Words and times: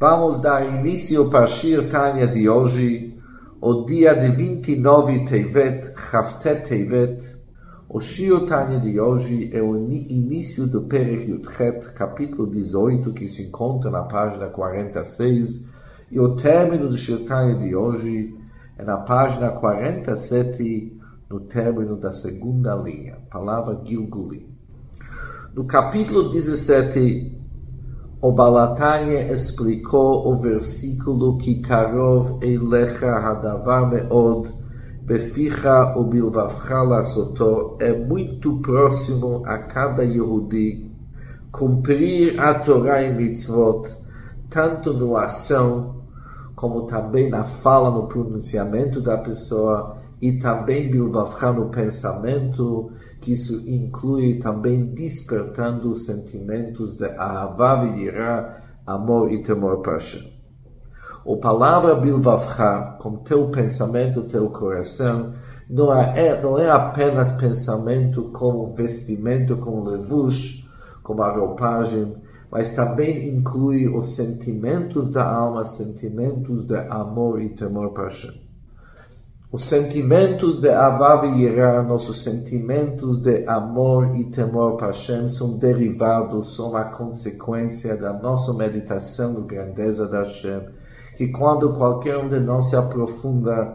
Vamos 0.00 0.40
dar 0.40 0.64
início 0.64 1.28
para 1.28 1.48
Shir 1.48 1.88
Tanya 1.88 2.28
de 2.28 2.48
hoje, 2.48 3.18
o 3.60 3.82
dia 3.82 4.14
de 4.14 4.30
29 4.30 5.24
Tevet, 5.24 5.92
Haftet 6.12 6.68
Tevet. 6.68 7.20
O 7.88 8.00
Shir 8.00 8.46
Tanya 8.46 8.78
de 8.78 9.00
hoje 9.00 9.50
é 9.52 9.60
o 9.60 9.74
início 9.76 10.68
do 10.68 10.82
Perek 10.82 11.28
Yudchet, 11.28 11.94
capítulo 11.94 12.48
18, 12.48 13.12
que 13.12 13.26
se 13.26 13.48
encontra 13.48 13.90
na 13.90 14.02
página 14.02 14.46
46, 14.46 15.66
e 16.12 16.20
o 16.20 16.36
término 16.36 16.88
do 16.88 16.96
Shir 16.96 17.24
Tanya 17.24 17.56
de 17.56 17.74
hoje 17.74 18.32
é 18.78 18.84
na 18.84 18.98
página 18.98 19.50
47, 19.50 20.96
no 21.28 21.40
término 21.40 21.96
da 21.96 22.12
segunda 22.12 22.76
linha, 22.76 23.16
palavra 23.28 23.80
Gilgulim. 23.84 24.46
No 25.52 25.64
capítulo 25.64 26.30
17, 26.30 27.37
o 28.20 28.32
Balatanya 28.32 29.32
explicou 29.32 30.26
o 30.28 30.36
versículo 30.36 31.38
que 31.38 31.60
Karov 31.62 32.42
Eilecha 32.42 33.16
Hadavar 33.16 33.88
Meod 33.88 34.48
Beficha 35.08 35.96
o 35.96 36.04
Bilvavcha 36.04 36.82
Lasoto 36.82 37.78
é 37.80 37.92
muito 37.92 38.58
próximo 38.58 39.42
a 39.46 39.56
cada 39.56 40.04
Yehudi. 40.04 40.90
Cumprir 41.50 42.38
a 42.38 42.58
Torá 42.58 43.02
e 43.02 43.14
Mitzvot, 43.14 43.88
tanto 44.50 44.92
no 44.92 45.16
ação 45.16 46.02
como 46.54 46.82
também 46.82 47.30
na 47.30 47.44
fala, 47.44 47.90
no 47.90 48.06
pronunciamento 48.06 49.00
da 49.00 49.16
pessoa, 49.16 49.96
e 50.20 50.38
também 50.38 50.90
Bilvavcha 50.90 51.52
no 51.52 51.70
pensamento, 51.70 52.90
que 53.20 53.32
isso 53.32 53.62
inclui 53.68 54.38
também 54.40 54.94
despertando 54.94 55.90
os 55.90 56.06
sentimentos 56.06 56.96
de 56.96 57.06
Ahavá 57.06 57.82
Yirá, 57.84 58.60
amor 58.86 59.32
e 59.32 59.42
temor 59.42 59.80
para. 59.82 59.98
O 61.24 61.36
palavra 61.36 61.94
Bilvavcha, 61.94 62.96
com 63.00 63.16
teu 63.18 63.48
pensamento, 63.50 64.24
teu 64.24 64.50
coração, 64.50 65.34
não 65.68 65.94
é, 65.94 66.40
não 66.40 66.58
é 66.58 66.70
apenas 66.70 67.30
pensamento 67.32 68.30
como 68.32 68.74
vestimento, 68.74 69.56
como 69.58 69.84
levush, 69.84 70.66
como 71.02 71.22
a 71.22 71.30
roupagem, 71.30 72.16
mas 72.50 72.70
também 72.70 73.28
inclui 73.28 73.86
os 73.88 74.14
sentimentos 74.14 75.12
da 75.12 75.30
alma, 75.30 75.66
sentimentos 75.66 76.64
de 76.64 76.76
amor 76.88 77.42
e 77.42 77.50
temor 77.50 77.92
para. 77.92 78.08
Os 79.50 79.64
sentimentos 79.64 80.60
de 80.60 80.68
Avav 80.68 81.24
e 81.24 81.48
nossos 81.88 82.22
sentimentos 82.22 83.22
de 83.22 83.46
amor 83.46 84.14
e 84.14 84.30
temor 84.30 84.76
para 84.76 84.88
Hashem, 84.88 85.26
são 85.26 85.56
derivados, 85.56 86.54
são 86.54 86.76
a 86.76 86.84
consequência 86.84 87.96
da 87.96 88.12
nossa 88.12 88.52
meditação 88.52 89.32
na 89.32 89.40
grandeza 89.40 90.06
da 90.06 90.18
Hashem. 90.18 90.60
Que 91.16 91.28
quando 91.28 91.72
qualquer 91.78 92.18
um 92.18 92.28
de 92.28 92.38
nós 92.38 92.68
se 92.68 92.76
aprofunda 92.76 93.74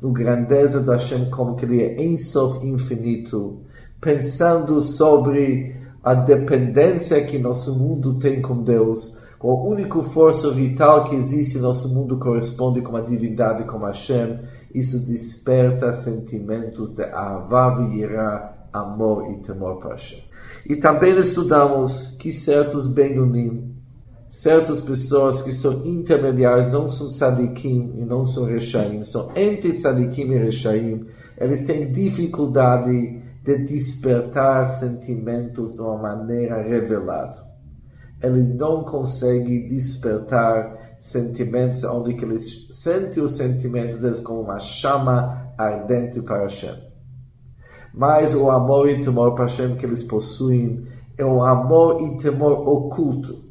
no 0.00 0.10
grandeza 0.10 0.80
da 0.80 0.94
Hashem, 0.94 1.30
como 1.30 1.54
que 1.54 1.66
ele 1.66 1.84
é 1.84 2.02
ensof 2.02 2.66
infinito, 2.66 3.60
pensando 4.00 4.80
sobre 4.80 5.72
a 6.02 6.14
dependência 6.14 7.24
que 7.24 7.38
nosso 7.38 7.78
mundo 7.78 8.18
tem 8.18 8.42
com 8.42 8.60
Deus, 8.64 9.16
com 9.42 9.50
a 9.50 9.64
única 9.64 10.00
força 10.00 10.52
vital 10.52 11.02
que 11.02 11.16
existe 11.16 11.56
no 11.56 11.64
nosso 11.64 11.92
mundo 11.92 12.16
corresponde 12.16 12.80
com 12.80 12.96
a 12.96 13.00
divindade, 13.00 13.64
com 13.64 13.78
Hashem, 13.78 14.38
isso 14.72 15.04
desperta 15.04 15.90
sentimentos 15.90 16.92
de 16.92 17.02
Ahava 17.02 17.82
Yirá, 17.90 18.68
amor 18.72 19.32
e 19.32 19.42
temor 19.42 19.80
para 19.80 19.96
Hashem. 19.96 20.22
E 20.64 20.76
também 20.76 21.18
estudamos 21.18 22.16
que 22.20 22.30
certos 22.30 22.86
Benunim, 22.86 23.74
certas 24.28 24.80
pessoas 24.80 25.42
que 25.42 25.50
são 25.50 25.84
intermediários, 25.84 26.68
não 26.68 26.88
são 26.88 27.08
Tzadikim 27.08 27.94
e 27.96 28.04
não 28.04 28.24
são 28.24 28.44
Rechaim, 28.44 29.02
são 29.02 29.32
entre 29.34 29.72
Tzadikim 29.72 30.30
e 30.30 30.38
Rechaim, 30.38 31.04
eles 31.36 31.62
têm 31.62 31.90
dificuldade 31.90 33.20
de 33.42 33.58
despertar 33.64 34.68
sentimentos 34.68 35.74
de 35.74 35.80
uma 35.80 35.98
maneira 35.98 36.62
revelada. 36.62 37.51
Eles 38.22 38.54
não 38.54 38.84
conseguem 38.84 39.66
despertar 39.66 40.96
sentimentos 41.00 41.82
onde 41.82 42.14
que 42.14 42.24
eles 42.24 42.68
sentem 42.70 43.20
o 43.20 43.28
sentimento 43.28 44.00
deles 44.00 44.20
como 44.20 44.42
uma 44.42 44.60
chama 44.60 45.52
ardente 45.58 46.22
para 46.22 46.42
Hashem. 46.42 46.78
Mas 47.92 48.32
o 48.32 48.48
amor 48.48 48.88
e 48.88 49.00
temor 49.00 49.34
para 49.34 49.46
Hashem 49.46 49.74
que 49.74 49.84
eles 49.84 50.04
possuem 50.04 50.86
é 51.18 51.24
um 51.24 51.42
amor 51.42 52.00
e 52.00 52.16
temor 52.18 52.66
oculto. 52.66 53.42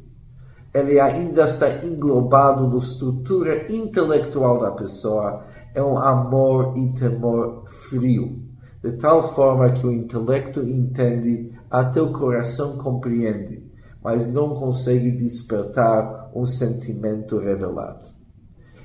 Ele 0.72 0.98
ainda 0.98 1.44
está 1.44 1.84
englobado 1.84 2.66
na 2.66 2.78
estrutura 2.78 3.70
intelectual 3.70 4.58
da 4.58 4.70
pessoa. 4.70 5.44
É 5.74 5.82
um 5.82 5.98
amor 5.98 6.78
e 6.78 6.94
temor 6.94 7.64
frio, 7.90 8.40
de 8.82 8.92
tal 8.92 9.34
forma 9.34 9.70
que 9.72 9.86
o 9.86 9.92
intelecto 9.92 10.60
entende, 10.60 11.52
até 11.70 12.00
o 12.00 12.10
coração 12.12 12.78
compreende 12.78 13.70
mas 14.02 14.26
não 14.26 14.54
consegue 14.54 15.10
despertar 15.10 16.30
um 16.34 16.44
sentimento 16.46 17.38
revelado. 17.38 18.04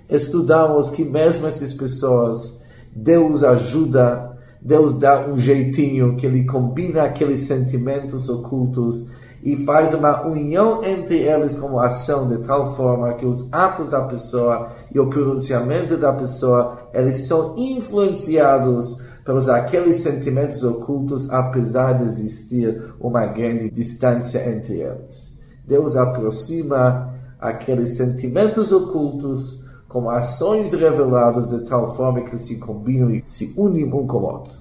Estudamos 0.10 0.90
que 0.90 1.04
mesmo 1.04 1.48
essas 1.48 1.74
pessoas, 1.74 2.64
Deus 2.96 3.44
ajuda, 3.44 4.38
Deus 4.62 4.94
dá 4.94 5.28
um 5.28 5.38
jeitinho 5.38 6.16
que 6.16 6.26
ele 6.26 6.46
combina 6.46 7.04
aqueles 7.04 7.42
sentimentos 7.42 8.30
ocultos 8.30 9.06
e 9.44 9.64
faz 9.66 9.94
uma 9.94 10.26
união 10.26 10.84
entre 10.84 11.20
eles 11.20 11.56
como 11.56 11.80
ação 11.80 12.28
de 12.28 12.40
tal 12.40 12.76
forma 12.76 13.14
que 13.14 13.26
os 13.26 13.48
atos 13.52 13.90
da 13.90 14.04
pessoa 14.04 14.70
e 14.94 15.00
o 15.00 15.10
pronunciamento 15.10 15.98
da 15.98 16.14
pessoa, 16.14 16.90
eles 16.94 17.28
são 17.28 17.56
influenciados 17.58 18.98
pelos 19.28 19.50
aqueles 19.50 19.98
sentimentos 19.98 20.64
ocultos, 20.64 21.30
apesar 21.30 21.98
de 21.98 22.06
existir 22.06 22.82
uma 22.98 23.26
grande 23.26 23.70
distância 23.70 24.50
entre 24.50 24.80
eles. 24.80 25.36
Deus 25.68 25.98
aproxima 25.98 27.14
aqueles 27.38 27.98
sentimentos 27.98 28.72
ocultos 28.72 29.62
com 29.90 30.10
ações 30.10 30.72
reveladas 30.72 31.50
de 31.50 31.66
tal 31.66 31.94
forma 31.98 32.22
que 32.22 32.40
se 32.40 32.58
combinam 32.58 33.10
e 33.10 33.22
se 33.28 33.54
unem 33.58 33.84
um 33.94 34.08
com 34.08 34.18
o 34.18 34.24
outro. 34.24 34.60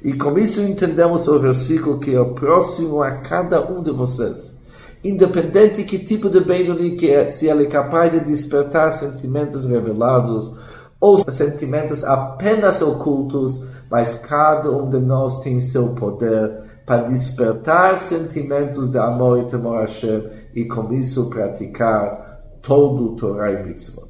E 0.00 0.12
com 0.12 0.38
isso 0.38 0.62
entendemos 0.62 1.26
o 1.26 1.40
versículo 1.40 1.98
que 1.98 2.14
é 2.14 2.24
próximo 2.34 3.02
a 3.02 3.16
cada 3.16 3.68
um 3.68 3.82
de 3.82 3.90
vocês. 3.90 4.56
Independente 5.02 5.82
que 5.82 5.98
tipo 5.98 6.30
de 6.30 6.38
bem 6.44 6.96
que 6.96 7.10
é, 7.10 7.26
se 7.26 7.48
ele 7.48 7.64
é 7.64 7.68
capaz 7.68 8.12
de 8.12 8.20
despertar 8.20 8.92
sentimentos 8.92 9.66
revelados 9.66 10.54
ou 11.00 11.18
sentimentos 11.18 12.04
apenas 12.04 12.82
ocultos, 12.82 13.64
mas 13.90 14.14
cada 14.14 14.70
um 14.70 14.88
de 14.88 14.98
nós 14.98 15.40
tem 15.40 15.60
seu 15.60 15.94
poder 15.94 16.68
para 16.84 17.08
despertar 17.08 17.98
sentimentos 17.98 18.90
de 18.90 18.98
amor 18.98 19.40
e 19.40 19.44
temor 19.46 19.78
a 19.78 19.80
Hashem 19.82 20.24
e 20.54 20.64
com 20.64 20.92
isso 20.92 21.28
praticar 21.28 22.40
todo 22.62 23.12
o 23.12 23.16
Torah 23.16 23.52
e 23.52 23.62
Mitzvot. 23.62 24.08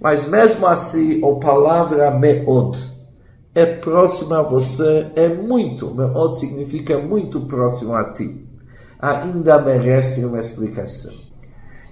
Mas 0.00 0.28
mesmo 0.28 0.66
assim, 0.66 1.20
a 1.24 1.34
palavra 1.38 2.10
meod 2.10 2.78
é 3.54 3.66
próxima 3.66 4.38
a 4.38 4.42
você, 4.42 5.10
é 5.14 5.28
muito, 5.28 5.94
meod 5.94 6.34
significa 6.38 6.98
muito 6.98 7.42
próximo 7.42 7.94
a 7.94 8.12
ti. 8.12 8.46
Ainda 8.98 9.60
merece 9.60 10.24
uma 10.24 10.40
explicação. 10.40 11.12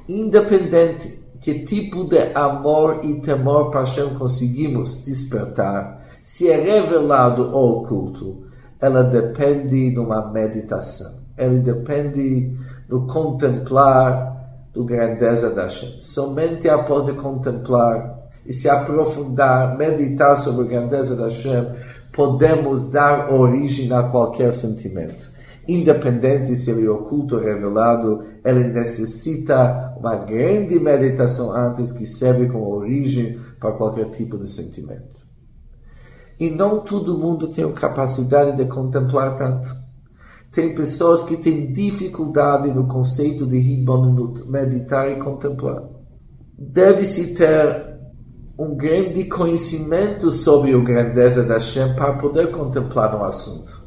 Independente 0.09 1.21
que 1.41 1.65
tipo 1.65 2.05
de 2.05 2.32
amor 2.34 3.05
e 3.05 3.21
temor 3.21 3.71
para 3.71 3.81
Hashem 3.81 4.15
conseguimos 4.15 5.05
despertar, 5.05 6.00
se 6.22 6.48
é 6.48 6.56
revelado 6.56 7.50
ou 7.53 7.81
oculto, 7.81 8.47
ela 8.81 9.03
depende 9.03 9.91
de 9.91 9.98
uma 9.98 10.31
meditação. 10.31 11.20
Ela 11.36 11.58
depende 11.58 12.56
do 12.88 13.06
contemplar 13.06 14.31
do 14.72 14.84
grandeza 14.84 15.50
da 15.50 15.62
Hashem. 15.62 16.00
Somente 16.00 16.69
após 16.69 17.11
contemplar 17.17 18.20
e 18.46 18.52
se 18.52 18.69
aprofundar, 18.69 19.76
meditar 19.76 20.37
sobre 20.37 20.64
a 20.64 20.69
grandeza 20.69 21.14
da 21.14 21.25
Hashem, 21.25 21.67
podemos 22.12 22.84
dar 22.90 23.32
origem 23.32 23.93
a 23.93 24.05
qualquer 24.05 24.52
sentimento. 24.52 25.31
Independente 25.69 26.56
se 26.56 26.70
ele 26.70 26.87
é 26.87 26.90
oculto 26.90 27.37
ou 27.37 27.43
revelado, 27.43 28.25
ele 28.44 28.73
necessita 28.73 29.94
uma 29.99 30.16
grande 30.16 30.81
meditação 30.81 31.52
antes 31.52 31.93
que 31.93 32.06
serve 32.06 32.49
como 32.49 32.75
origem 32.75 33.38
para 33.61 33.73
qualquer 33.73 34.11
tipo 34.11 34.38
de 34.38 34.50
sentimento. 34.50 35.19
E 36.40 36.50
não 36.50 36.81
todo 36.81 37.19
mundo 37.19 37.48
tem 37.48 37.70
capacidade 37.75 38.56
de 38.56 38.64
contemplar 38.64 39.37
tanto. 39.37 39.76
Tem 40.50 40.75
pessoas 40.75 41.22
que 41.22 41.37
têm 41.37 41.70
dificuldade 41.70 42.72
no 42.72 42.88
conceito 42.88 43.46
de 43.46 43.58
Hibonut, 43.58 44.48
meditar 44.48 45.10
e 45.12 45.20
contemplar. 45.20 45.82
Deve-se 46.58 47.34
ter 47.34 47.90
um 48.58 48.75
grande 48.75 49.25
conhecimento 49.25 50.31
sobre 50.31 50.75
a 50.75 50.78
grandeza 50.78 51.42
da 51.42 51.54
Hashem 51.54 51.94
para 51.94 52.14
poder 52.14 52.50
contemplar 52.50 53.16
no 53.16 53.25
assunto. 53.25 53.84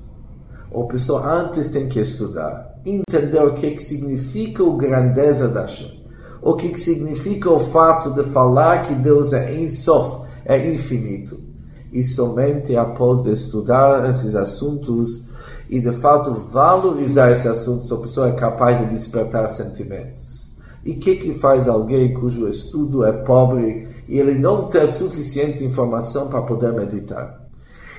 A 0.74 0.84
pessoa 0.86 1.28
antes 1.28 1.68
tem 1.70 1.90
que 1.90 2.00
estudar, 2.00 2.80
entender 2.86 3.42
o 3.42 3.56
que, 3.56 3.72
que 3.72 3.84
significa 3.84 4.64
a 4.64 4.78
grandeza 4.78 5.48
da 5.48 5.62
Hashem. 5.62 6.04
o 6.42 6.56
que 6.56 6.78
significa 6.78 7.50
o 7.50 7.60
fato 7.60 8.14
de 8.14 8.24
falar 8.32 8.84
que 8.84 8.94
Deus 8.96 9.32
é 9.34 9.56
Ensof, 9.56 10.28
é 10.46 10.74
infinito. 10.74 11.53
E 11.94 12.04
somente 12.04 12.76
após 12.76 13.24
estudar 13.28 14.10
esses 14.10 14.36
assuntos 14.36 15.24
e 15.70 15.80
de 15.80 15.92
fato 15.92 16.34
valorizar 16.34 17.30
esses 17.32 17.46
assuntos, 17.46 17.92
a 17.92 17.98
pessoa 17.98 18.30
é 18.30 18.32
capaz 18.32 18.80
de 18.80 18.88
despertar 18.88 19.48
sentimentos. 19.48 20.52
E 20.84 20.94
o 20.94 21.00
que, 21.00 21.16
que 21.18 21.36
faz 21.36 21.68
alguém 21.68 22.16
cujo 22.16 22.48
estudo 22.48 23.06
é 23.06 23.12
pobre 23.12 23.88
e 24.08 24.18
ele 24.18 24.40
não 24.40 24.70
tem 24.70 24.88
suficiente 24.88 25.64
informação 25.64 26.30
para 26.30 26.42
poder 26.42 26.74
meditar? 26.74 27.42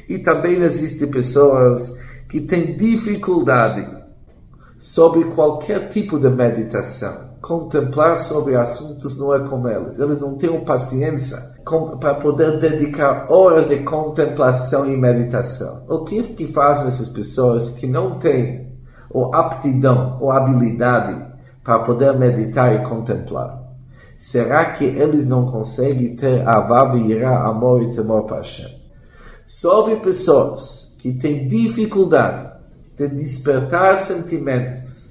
E 0.08 0.18
também 0.18 0.60
existem 0.60 1.08
pessoas 1.08 1.96
que 2.28 2.40
têm 2.40 2.76
dificuldade 2.76 3.88
sobre 4.76 5.24
qualquer 5.26 5.88
tipo 5.88 6.18
de 6.18 6.28
meditação. 6.28 7.32
Contemplar 7.40 8.18
sobre 8.18 8.56
assuntos 8.56 9.16
não 9.16 9.32
é 9.32 9.38
como 9.48 9.68
eles. 9.68 10.00
Eles 10.00 10.18
não 10.18 10.36
têm 10.36 10.64
paciência 10.64 11.53
para 11.64 12.14
poder 12.16 12.58
dedicar 12.58 13.26
horas 13.30 13.66
de 13.68 13.78
contemplação 13.78 14.86
e 14.86 14.96
meditação. 14.96 15.82
O 15.88 16.04
que 16.04 16.22
que 16.22 16.46
fazem 16.46 16.86
essas 16.86 17.08
pessoas 17.08 17.70
que 17.70 17.86
não 17.86 18.18
têm 18.18 18.72
ou 19.10 19.34
aptidão 19.34 20.18
ou 20.20 20.30
habilidade 20.30 21.24
para 21.62 21.78
poder 21.80 22.18
meditar 22.18 22.74
e 22.74 22.86
contemplar? 22.86 23.62
Será 24.18 24.72
que 24.72 24.84
eles 24.84 25.26
não 25.26 25.50
conseguem 25.50 26.14
ter 26.16 26.46
avav 26.46 26.96
irá, 26.96 27.46
amor 27.46 27.82
e 27.82 27.90
temor 27.92 28.24
para 28.24 28.38
Hashem? 28.38 28.82
Sobre 29.46 29.96
pessoas 29.96 30.94
que 30.98 31.12
têm 31.14 31.48
dificuldade 31.48 32.52
de 32.96 33.08
despertar 33.08 33.98
sentimentos 33.98 35.04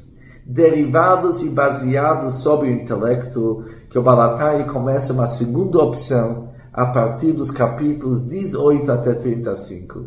derivados 0.46 1.42
e 1.42 1.50
baseados 1.50 2.36
sobre 2.36 2.70
o 2.70 2.74
intelecto, 2.74 3.66
que 3.94 4.00
o 4.00 4.02
Balatai 4.02 4.66
começa 4.66 5.14
uma 5.14 5.28
segunda 5.28 5.78
opção 5.78 6.50
a 6.74 6.88
partir 6.88 7.32
dos 7.32 7.52
capítulos 7.52 8.28
18 8.28 8.92
até 8.92 9.14
35, 9.14 10.06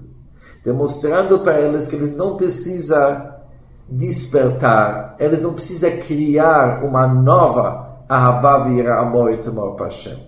demonstrando 0.64 1.38
para 1.38 1.60
eles 1.60 1.86
que 1.86 1.94
eles 1.94 2.10
não 2.10 2.36
precisam 2.36 3.30
despertar, 3.88 5.14
eles 5.20 5.40
não 5.40 5.52
precisam 5.52 5.98
criar 5.98 6.82
uma 6.84 7.06
nova 7.06 8.02
Ahavá, 8.08 8.64
Vira, 8.64 8.98
Amor 8.98 9.30
e 9.30 9.36
Temor 9.36 9.76
Hashem. 9.80 10.18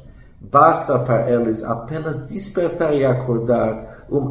Basta 0.41 0.97
para 1.01 1.29
eles 1.29 1.65
apenas 1.65 2.29
despertar 2.29 2.95
e 2.95 3.05
acordar 3.05 4.07
um 4.09 4.31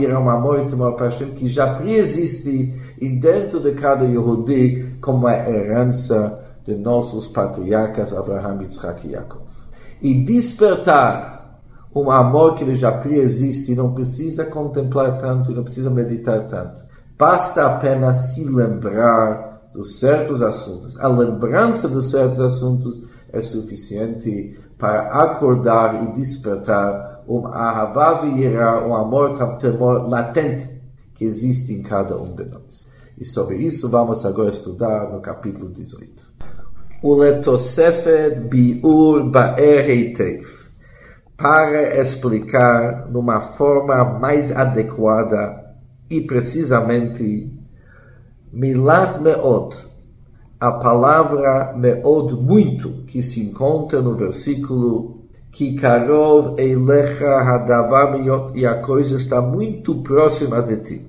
e 0.00 0.12
um 0.12 0.28
amor 0.28 0.58
e 0.58 0.66
temor 0.66 0.96
que 1.36 1.46
já 1.46 1.74
preexiste 1.74 2.78
e 3.00 3.20
dentro 3.20 3.60
de 3.60 3.72
cada 3.74 4.04
Yehudi 4.04 4.96
como 5.00 5.28
a 5.28 5.48
herança 5.48 6.42
de 6.64 6.74
nossos 6.76 7.28
patriarcas 7.28 8.12
Abraham, 8.12 8.62
Yitzhak 8.62 9.06
e 9.06 9.12
Yaakov. 9.12 9.42
E 10.00 10.24
despertar 10.24 11.60
um 11.94 12.10
amor 12.10 12.54
que 12.54 12.74
já 12.74 12.92
preexiste, 12.92 13.74
não 13.74 13.92
precisa 13.92 14.44
contemplar 14.46 15.18
tanto, 15.18 15.52
não 15.52 15.62
precisa 15.62 15.90
meditar 15.90 16.48
tanto. 16.48 16.82
Basta 17.18 17.66
apenas 17.66 18.34
se 18.34 18.44
lembrar 18.44 19.68
dos 19.72 19.98
certos 19.98 20.42
assuntos. 20.42 20.98
A 20.98 21.08
lembrança 21.08 21.88
dos 21.88 22.10
certos 22.10 22.40
assuntos 22.40 23.02
é 23.32 23.40
suficiente 23.42 24.58
para 24.78 25.08
acordar 25.22 26.02
e 26.02 26.12
despertar 26.12 27.22
um 27.28 27.46
ahavá 27.46 28.20
v'yirá, 28.20 28.84
um 28.86 28.94
amor, 28.94 29.30
um 29.40 29.58
temor 29.58 30.08
latente 30.08 30.68
que 31.14 31.24
existe 31.24 31.72
em 31.72 31.82
cada 31.82 32.16
um 32.20 32.34
de 32.34 32.44
nós. 32.46 32.88
E 33.18 33.24
sobre 33.24 33.58
isso 33.58 33.88
vamos 33.88 34.24
agora 34.26 34.50
estudar 34.50 35.10
no 35.10 35.20
capítulo 35.20 35.70
18. 35.70 36.32
O 37.02 37.16
letosefet 37.16 38.48
biur 38.48 39.24
ba'er 39.24 39.90
heitev 39.90 40.46
para 41.36 41.98
explicar 42.00 43.10
numa 43.10 43.40
forma 43.40 44.04
mais 44.20 44.52
adequada 44.52 45.74
e 46.08 46.20
precisamente 46.20 47.50
milat 48.52 49.20
meod, 49.20 49.74
a 50.60 50.70
palavra 50.70 51.72
meod 51.76 52.34
muito 52.34 53.04
que 53.08 53.20
se 53.20 53.40
encontra 53.40 54.00
no 54.00 54.14
versículo 54.14 55.22
que 55.50 55.74
Karov 55.74 56.54
Eilecha 56.56 57.40
Hadavar 57.40 58.14
e 58.54 58.64
a 58.64 58.80
coisa 58.80 59.16
está 59.16 59.40
muito 59.42 60.04
próxima 60.04 60.62
de 60.62 60.76
ti. 60.76 61.06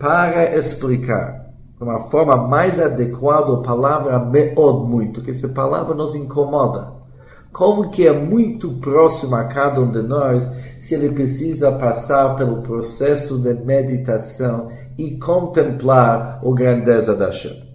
Para 0.00 0.56
explicar 0.56 1.41
uma 1.82 2.00
forma 2.08 2.36
mais 2.48 2.78
adequada 2.80 3.52
a 3.52 3.62
palavra 3.62 4.18
meod 4.18 4.88
muito, 4.88 5.22
que 5.22 5.30
essa 5.30 5.48
palavra 5.48 5.94
nos 5.94 6.14
incomoda. 6.14 6.92
Como 7.52 7.90
que 7.90 8.06
é 8.06 8.12
muito 8.12 8.72
próximo 8.80 9.34
a 9.36 9.44
cada 9.44 9.80
um 9.80 9.90
de 9.90 10.02
nós, 10.02 10.48
se 10.80 10.94
ele 10.94 11.10
precisa 11.12 11.72
passar 11.72 12.34
pelo 12.36 12.62
processo 12.62 13.38
de 13.38 13.52
meditação 13.52 14.70
e 14.96 15.18
contemplar 15.18 16.40
a 16.42 16.54
grandeza 16.54 17.14
da 17.14 17.30
Shem 17.30 17.72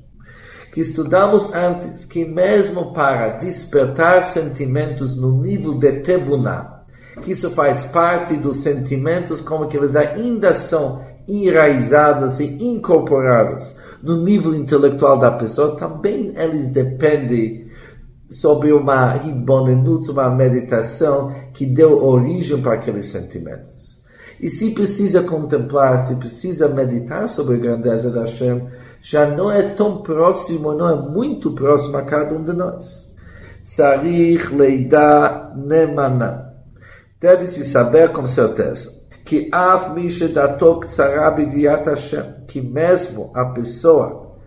que 0.77 0.81
estudamos 0.81 1.51
antes, 1.55 2.05
que 2.05 2.23
mesmo 2.23 2.93
para 2.93 3.39
despertar 3.39 4.23
sentimentos 4.23 5.19
no 5.19 5.31
nível 5.41 5.79
de 5.79 6.01
Tevunah, 6.01 6.83
que 7.23 7.31
isso 7.31 7.49
faz 7.49 7.83
parte 7.85 8.35
dos 8.35 8.57
sentimentos 8.57 9.41
como 9.41 9.67
que 9.67 9.75
eles 9.75 9.95
ainda 9.95 10.53
são 10.53 11.03
enraizados 11.27 12.39
e 12.39 12.63
incorporados 12.63 13.75
no 14.01 14.17
nível 14.17 14.53
intelectual 14.53 15.17
da 15.17 15.31
pessoa, 15.31 15.75
também 15.75 16.33
eles 16.35 16.67
dependem 16.67 17.67
sobre 18.29 18.71
uma 18.73 19.15
hibonenut, 19.17 20.09
uma 20.11 20.29
meditação 20.29 21.33
que 21.53 21.65
deu 21.65 22.03
origem 22.03 22.61
para 22.61 22.73
aqueles 22.73 23.07
sentimentos. 23.07 23.97
E 24.39 24.49
se 24.49 24.71
precisa 24.71 25.23
contemplar, 25.23 25.97
se 25.99 26.15
precisa 26.15 26.67
meditar 26.67 27.27
sobre 27.27 27.55
a 27.55 27.59
grandeza 27.59 28.11
da 28.11 28.21
Hashem, 28.21 28.67
já 29.01 29.25
não 29.25 29.49
é 29.49 29.63
tão 29.73 30.01
próximo, 30.01 30.73
não 30.73 30.89
é 30.89 31.09
muito 31.09 31.51
próximo 31.51 31.97
a 31.97 32.03
cada 32.03 32.35
um 32.35 32.43
de 32.43 32.53
nós. 32.53 33.07
Sarich 33.63 34.53
leida 34.53 35.53
nemana. 35.55 36.53
Deve-se 37.19 37.63
saber 37.63 38.11
com 38.11 38.27
certeza 38.27 38.96
que 39.27 39.49
Hashem, 41.85 42.45
que 42.47 42.61
mesmo 42.61 43.29
a 43.35 43.47
pessoa 43.47 44.37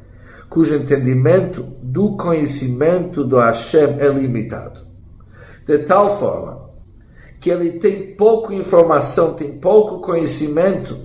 cujo 0.48 0.74
entendimento 0.74 1.62
do 1.82 2.16
conhecimento 2.16 3.22
do 3.22 3.36
Hashem 3.36 3.98
é 4.00 4.08
limitado. 4.08 4.80
De 5.66 5.80
tal 5.80 6.18
forma 6.18 6.70
que 7.38 7.50
ele 7.50 7.78
tem 7.78 8.16
pouca 8.16 8.54
informação, 8.54 9.34
tem 9.34 9.58
pouco 9.58 10.00
conhecimento 10.00 10.96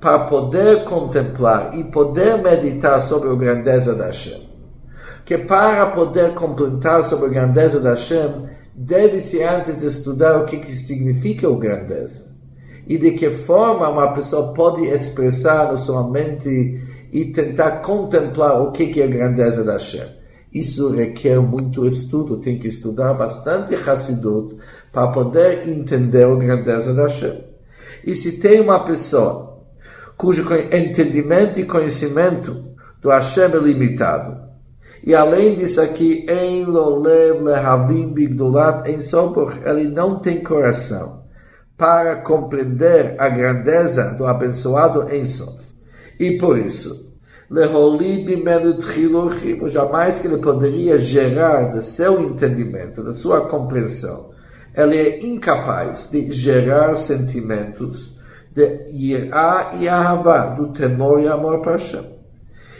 para 0.00 0.24
poder 0.24 0.86
contemplar 0.86 1.78
e 1.78 1.84
poder 1.84 2.42
meditar 2.42 2.98
sobre 3.02 3.28
a 3.28 3.34
grandeza 3.34 3.94
da 3.94 4.06
Hashem. 4.06 4.48
Que 5.26 5.36
para 5.36 5.90
poder 5.90 6.32
completar 6.32 7.04
sobre 7.04 7.26
a 7.26 7.28
grandeza 7.28 7.78
da 7.78 7.90
Hashem, 7.90 8.48
deve-se 8.74 9.42
antes 9.42 9.82
estudar 9.82 10.40
o 10.40 10.46
que, 10.46 10.56
que 10.56 10.74
significa 10.74 11.46
a 11.46 11.58
grandeza. 11.58 12.31
E 12.86 12.98
de 12.98 13.12
que 13.12 13.30
forma 13.30 13.88
uma 13.88 14.12
pessoa 14.12 14.52
pode 14.52 14.84
expressar 14.84 15.70
na 15.70 15.76
sua 15.76 16.08
mente 16.10 16.80
e 17.12 17.26
tentar 17.26 17.82
contemplar 17.82 18.60
o 18.60 18.72
que, 18.72 19.00
é 19.00 19.04
a 19.04 19.06
grandeza 19.06 19.62
da 19.62 19.74
Hashem. 19.74 20.08
Isso 20.52 20.90
requer 20.90 21.40
muito 21.40 21.86
estudo, 21.86 22.38
tem 22.38 22.58
que 22.58 22.68
estudar 22.68 23.14
bastante 23.14 23.74
Hassidut 23.74 24.56
para 24.90 25.08
poder 25.08 25.68
entender 25.68 26.24
a 26.24 26.34
grandeza 26.34 26.92
da 26.92 27.02
Hashem. 27.02 27.44
E 28.04 28.14
se 28.14 28.40
tem 28.40 28.60
uma 28.60 28.84
pessoa 28.84 29.62
cujo 30.16 30.44
entendimento 30.54 31.60
e 31.60 31.64
conhecimento 31.64 32.64
do 33.00 33.10
Hashem 33.10 33.44
é 33.44 33.56
limitado. 33.56 34.42
E 35.04 35.14
além 35.14 35.56
disso 35.56 35.80
aqui, 35.80 36.24
em 36.28 36.64
Lehavim 36.64 38.14
em 38.86 38.98
ele 39.66 39.88
não 39.88 40.20
tem 40.20 40.42
coração 40.42 41.21
para 41.76 42.16
compreender 42.16 43.14
a 43.18 43.28
grandeza 43.28 44.14
do 44.14 44.26
abençoado 44.26 45.08
em 45.10 45.24
Sof. 45.24 45.62
E 46.18 46.38
por 46.38 46.58
isso, 46.58 47.12
jamais 49.68 50.18
que 50.18 50.26
ele 50.26 50.38
poderia 50.38 50.96
gerar 50.98 51.70
de 51.70 51.84
seu 51.84 52.20
entendimento, 52.22 53.02
da 53.02 53.12
sua 53.12 53.48
compreensão, 53.48 54.30
ele 54.74 54.96
é 54.96 55.26
incapaz 55.26 56.08
de 56.10 56.30
gerar 56.30 56.96
sentimentos 56.96 58.16
de 58.54 58.86
Irá 58.90 59.72
e 59.78 59.88
Ahavá, 59.88 60.46
do 60.46 60.68
temor 60.68 61.20
e 61.20 61.28
amor 61.28 61.60
para 61.60 61.72
Hashem. 61.72 62.12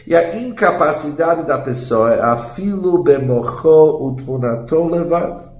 E 0.05 0.15
a 0.15 0.37
incapacidade 0.37 1.47
da 1.47 1.59
pessoa 1.59 2.13
é 2.13 2.21
afilo 2.21 3.03
bemocho 3.03 4.07
utvunato 4.07 4.85
levado. 4.85 5.51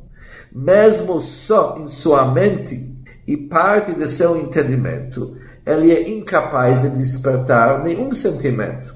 Mesmo 0.52 1.22
só 1.22 1.78
em 1.78 1.88
sua 1.88 2.32
mente 2.32 2.93
e 3.28 3.38
parte 3.38 3.94
de 3.94 4.08
seu 4.08 4.38
entendimento, 4.38 5.38
ele 5.66 5.92
é 5.92 6.10
incapaz 6.10 6.82
de 6.82 6.90
despertar 6.90 7.82
nenhum 7.84 8.12
sentimento. 8.14 8.96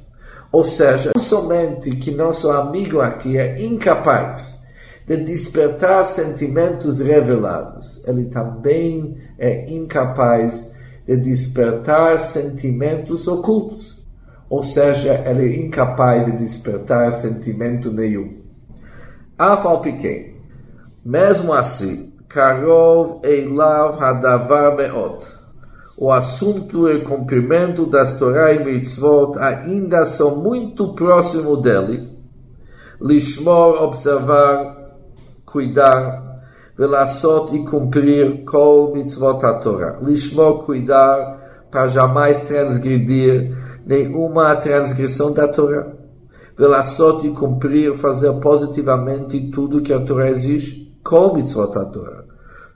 Ou 0.52 0.64
seja, 0.64 1.12
não 1.16 1.22
somente 1.22 1.92
que 1.92 2.12
nosso 2.12 2.50
amigo 2.50 3.00
aqui 3.00 3.38
é 3.38 3.62
incapaz 3.62 4.58
de 5.06 5.18
despertar 5.18 6.04
sentimentos 6.04 7.00
revelados. 7.00 8.04
Ele 8.06 8.26
também 8.26 9.18
é 9.38 9.72
incapaz 9.72 10.70
de 11.06 11.16
despertar 11.16 12.20
sentimentos 12.20 13.28
ocultos. 13.28 14.06
Ou 14.50 14.64
seja, 14.64 15.24
ele 15.26 15.54
é 15.54 15.66
incapaz 15.66 16.26
de 16.26 16.34
despertar 16.34 17.12
sentimento 17.14 17.92
nenhum. 17.92 18.42
Afal 19.38 19.82
pequeno. 19.82 20.36
Mesmo 21.06 21.54
assim, 21.54 22.07
Karov 22.30 23.22
Eilav 23.24 23.98
Hadavar 24.02 24.76
Meot. 24.76 25.26
O 25.98 26.12
assunto 26.12 26.88
e 26.88 26.98
o 26.98 27.04
cumprimento 27.06 27.86
das 27.86 28.20
Torá 28.20 28.54
e 28.54 28.64
Mitzvot 28.64 29.40
ainda 29.40 30.06
são 30.06 30.36
muito 30.36 30.94
próximo 30.94 31.58
dele. 31.58 32.08
Lishmor, 33.02 33.82
observar, 33.82 34.76
cuidar, 35.46 36.42
velassot 36.78 37.56
e 37.56 37.66
cumprir 37.66 38.44
kol 38.44 38.94
mitzvot 38.94 39.44
a 39.46 39.60
Torá. 39.60 39.98
Lishmor, 40.02 40.66
cuidar, 40.66 41.66
para 41.72 41.88
jamais 41.88 42.40
transgredir 42.42 43.56
nenhuma 43.86 44.56
transgressão 44.58 45.34
da 45.34 45.48
Torá. 45.48 45.94
Velassot 46.58 47.26
e 47.26 47.32
cumprir, 47.32 47.94
fazer 47.96 48.34
positivamente 48.34 49.50
tudo 49.50 49.82
que 49.82 49.94
a 49.94 50.00
Torá 50.00 50.30
exige 50.30 50.87
com 51.08 51.34
mitzvot 51.34 51.72
Torá. 51.72 52.24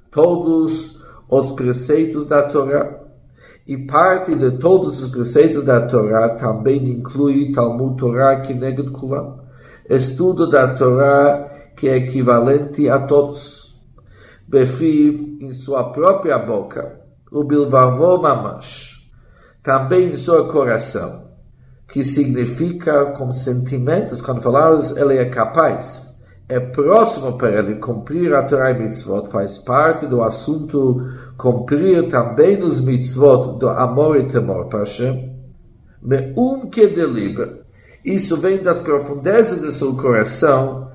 Todos 0.10 0.98
os 1.30 1.52
preceitos 1.52 2.26
da 2.26 2.48
Torá. 2.48 3.00
E 3.68 3.78
parte 3.86 4.34
de 4.36 4.58
todos 4.58 5.02
os 5.02 5.10
preceitos 5.10 5.64
da 5.64 5.86
Torá 5.86 6.36
também 6.36 6.90
inclui 6.90 7.52
Talmud 7.52 7.98
Torá 7.98 8.42
que 8.42 8.54
nega 8.54 8.90
Kulam. 8.90 9.42
Estudo 9.90 10.50
da 10.50 10.76
Torá 10.76 11.50
que 11.76 11.90
é 11.90 11.98
equivalente 11.98 12.90
a 12.90 13.00
todos. 13.00 13.76
Befiv 14.48 15.38
em 15.42 15.52
sua 15.52 15.92
própria 15.92 16.38
boca. 16.40 17.02
O 17.32 17.44
Bilvavô 17.44 18.18
Mamash. 18.18 19.10
Também 19.62 20.12
em 20.12 20.18
seu 20.18 20.48
coração. 20.48 21.30
Que 21.88 22.04
significa 22.04 23.12
com 23.18 23.34
sentimentos, 23.34 24.22
quando 24.22 24.42
falamos, 24.42 24.96
ele 24.96 25.18
é 25.18 25.30
capaz 25.30 26.11
é 26.52 26.60
próximo 26.60 27.38
para 27.38 27.60
ele 27.60 27.76
cumprir 27.76 28.34
a 28.34 28.44
Torá 28.44 28.72
e 28.72 28.78
mitzvot, 28.78 29.30
faz 29.30 29.58
parte 29.58 30.06
do 30.06 30.22
assunto 30.22 31.02
cumprir 31.38 32.10
também 32.10 32.62
os 32.62 32.82
mitzvot 32.82 33.58
do 33.58 33.70
amor 33.70 34.18
e 34.18 34.28
temor 34.28 34.68
para 34.68 34.80
Hashem. 34.80 35.34
um 36.36 36.70
que 36.70 36.88
delibra, 36.88 37.62
isso 38.04 38.36
vem 38.36 38.62
das 38.62 38.78
profundezas 38.78 39.62
do 39.62 39.72
seu 39.72 39.96
coração, 39.96 40.92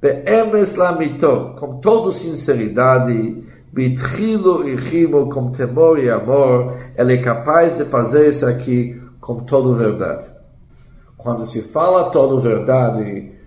be'emes 0.00 0.74
lamito, 0.74 1.54
com 1.60 1.78
toda 1.78 2.10
sinceridade, 2.10 3.40
bitchilo 3.72 4.68
e 4.68 4.74
rimo, 4.74 5.30
com 5.30 5.52
temor 5.52 5.96
e 6.00 6.10
amor, 6.10 6.76
ele 6.98 7.18
é 7.18 7.22
capaz 7.22 7.76
de 7.76 7.84
fazer 7.84 8.30
isso 8.30 8.44
aqui 8.44 9.00
com 9.20 9.44
toda 9.44 9.76
verdade. 9.76 10.24
Quando 11.16 11.46
se 11.46 11.62
fala 11.70 12.10
toda 12.10 12.40
verdade, 12.40 13.41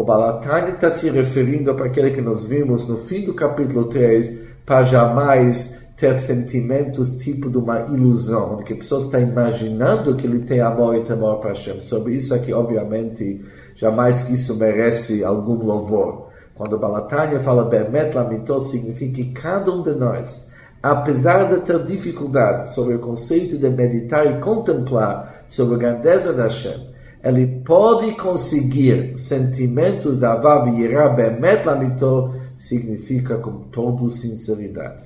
o 0.00 0.02
Balatani 0.02 0.70
está 0.70 0.90
se 0.90 1.10
referindo 1.10 1.74
para 1.74 1.84
aquele 1.84 2.12
que 2.12 2.22
nós 2.22 2.42
vimos 2.42 2.88
no 2.88 2.96
fim 2.96 3.22
do 3.26 3.34
capítulo 3.34 3.84
3, 3.84 4.32
para 4.64 4.82
jamais 4.82 5.78
ter 5.94 6.16
sentimentos 6.16 7.18
tipo 7.18 7.50
de 7.50 7.58
uma 7.58 7.80
ilusão, 7.80 8.56
que 8.64 8.72
a 8.72 8.76
pessoa 8.76 9.02
está 9.02 9.20
imaginando 9.20 10.16
que 10.16 10.26
ele 10.26 10.38
tem 10.38 10.58
amor 10.62 10.96
e 10.96 11.02
temor 11.02 11.38
para 11.40 11.50
Hashem. 11.50 11.82
Sobre 11.82 12.14
isso 12.14 12.34
aqui, 12.34 12.50
obviamente, 12.50 13.44
jamais 13.74 14.22
que 14.22 14.32
isso 14.32 14.56
merece 14.56 15.22
algum 15.22 15.62
louvor. 15.62 16.30
Quando 16.54 16.78
Balatania 16.78 17.40
fala 17.40 17.68
Bemet 17.68 18.16
Lamitot, 18.16 18.64
significa 18.68 19.16
que 19.16 19.32
cada 19.32 19.70
um 19.70 19.82
de 19.82 19.94
nós, 19.96 20.48
apesar 20.82 21.44
de 21.44 21.60
ter 21.60 21.84
dificuldade 21.84 22.72
sobre 22.72 22.94
o 22.94 23.00
conceito 23.00 23.58
de 23.58 23.68
meditar 23.68 24.24
e 24.24 24.40
contemplar 24.40 25.44
sobre 25.46 25.74
a 25.74 25.78
grandeza 25.78 26.32
da 26.32 26.44
Hashem, 26.44 26.88
ele 27.22 27.62
pode 27.64 28.16
conseguir 28.16 29.18
sentimentos 29.18 30.18
da 30.18 30.36
Vav 30.36 30.68
Yirah 30.68 31.10
Bemet 31.10 31.66
Lamito, 31.66 32.34
significa 32.56 33.38
com 33.38 33.68
toda 33.70 34.08
sinceridade. 34.08 35.04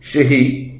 Shehi, 0.00 0.78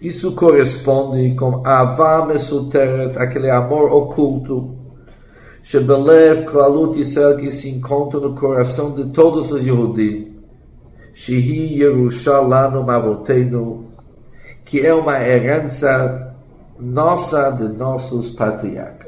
isso 0.00 0.32
corresponde 0.32 1.34
com 1.34 1.66
Avá 1.66 2.24
Mesuteret, 2.26 3.18
aquele 3.18 3.50
amor 3.50 3.92
oculto, 3.92 4.76
Shebelev 5.62 6.46
Klalut 6.46 6.96
Yisrael, 6.96 7.36
que 7.36 7.50
se 7.50 7.68
encontra 7.68 8.18
no 8.18 8.34
coração 8.34 8.94
de 8.94 9.12
todos 9.12 9.50
os 9.50 9.62
Yehudi, 9.62 10.40
Shehi 11.12 11.80
Yerushalanu 11.80 12.82
Mavotenu, 12.82 13.90
que 14.64 14.86
é 14.86 14.94
uma 14.94 15.20
herança 15.20 16.34
nossa 16.78 17.50
de 17.50 17.68
nossos 17.76 18.30
patriarcas. 18.30 18.99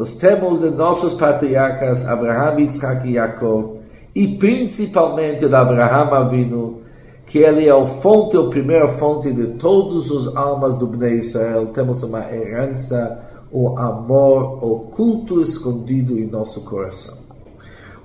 Nós 0.00 0.14
temos 0.14 0.60
de 0.60 0.70
nossos 0.70 1.12
patriarcas 1.12 2.08
Abraham, 2.08 2.60
Isaac 2.60 3.06
e 3.06 3.16
Jacob, 3.16 3.80
e 4.14 4.38
principalmente 4.38 5.46
de 5.46 5.54
Abraham 5.54 6.08
Avinu, 6.16 6.80
que 7.26 7.40
ele 7.40 7.68
é 7.68 7.70
a 7.70 7.86
fonte, 7.86 8.34
a 8.34 8.44
primeira 8.44 8.88
fonte 8.88 9.30
de 9.30 9.48
todas 9.58 10.10
as 10.10 10.34
almas 10.34 10.78
do 10.78 10.86
Bnei 10.86 11.18
Israel. 11.18 11.66
Temos 11.66 12.02
uma 12.02 12.20
herança, 12.32 13.20
o 13.52 13.78
amor 13.78 14.64
oculto 14.64 15.42
escondido 15.42 16.18
em 16.18 16.26
nosso 16.26 16.62
coração. 16.62 17.18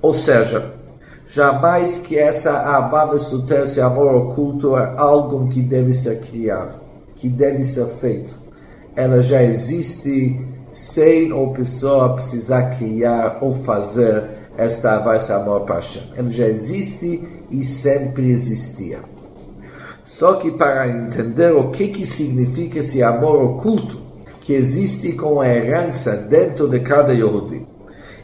Ou 0.01 0.13
seja, 0.13 0.73
jamais 1.25 1.97
que 1.99 2.19
essa 2.19 2.91
Suter, 3.19 3.61
esse 3.61 3.79
amor 3.79 4.13
oculto, 4.13 4.75
é 4.75 4.95
algo 4.97 5.47
que 5.47 5.61
deve 5.61 5.93
ser 5.93 6.19
criado, 6.19 6.77
que 7.15 7.29
deve 7.29 7.63
ser 7.63 7.85
feito. 7.85 8.35
Ela 8.97 9.21
já 9.21 9.41
existe 9.41 10.54
sem 10.75 11.31
a 11.31 11.53
pessoa 11.53 12.15
precisar 12.15 12.77
criar 12.77 13.37
ou 13.39 13.53
fazer 13.63 14.49
esta 14.57 14.97
avarice 14.97 15.31
amor 15.31 15.65
Hashem. 15.69 16.03
Ele 16.17 16.31
já 16.33 16.47
existe 16.47 17.25
e 17.49 17.63
sempre 17.63 18.29
existia. 18.29 18.99
Só 20.03 20.33
que 20.33 20.51
para 20.51 20.89
entender 20.89 21.53
o 21.53 21.71
que, 21.71 21.87
que 21.87 22.05
significa 22.05 22.79
esse 22.79 23.01
amor 23.01 23.41
oculto 23.41 24.01
que 24.41 24.53
existe 24.53 25.13
com 25.13 25.39
a 25.39 25.47
herança 25.47 26.11
dentro 26.11 26.67
de 26.67 26.81
cada 26.81 27.13
Yehudi, 27.13 27.65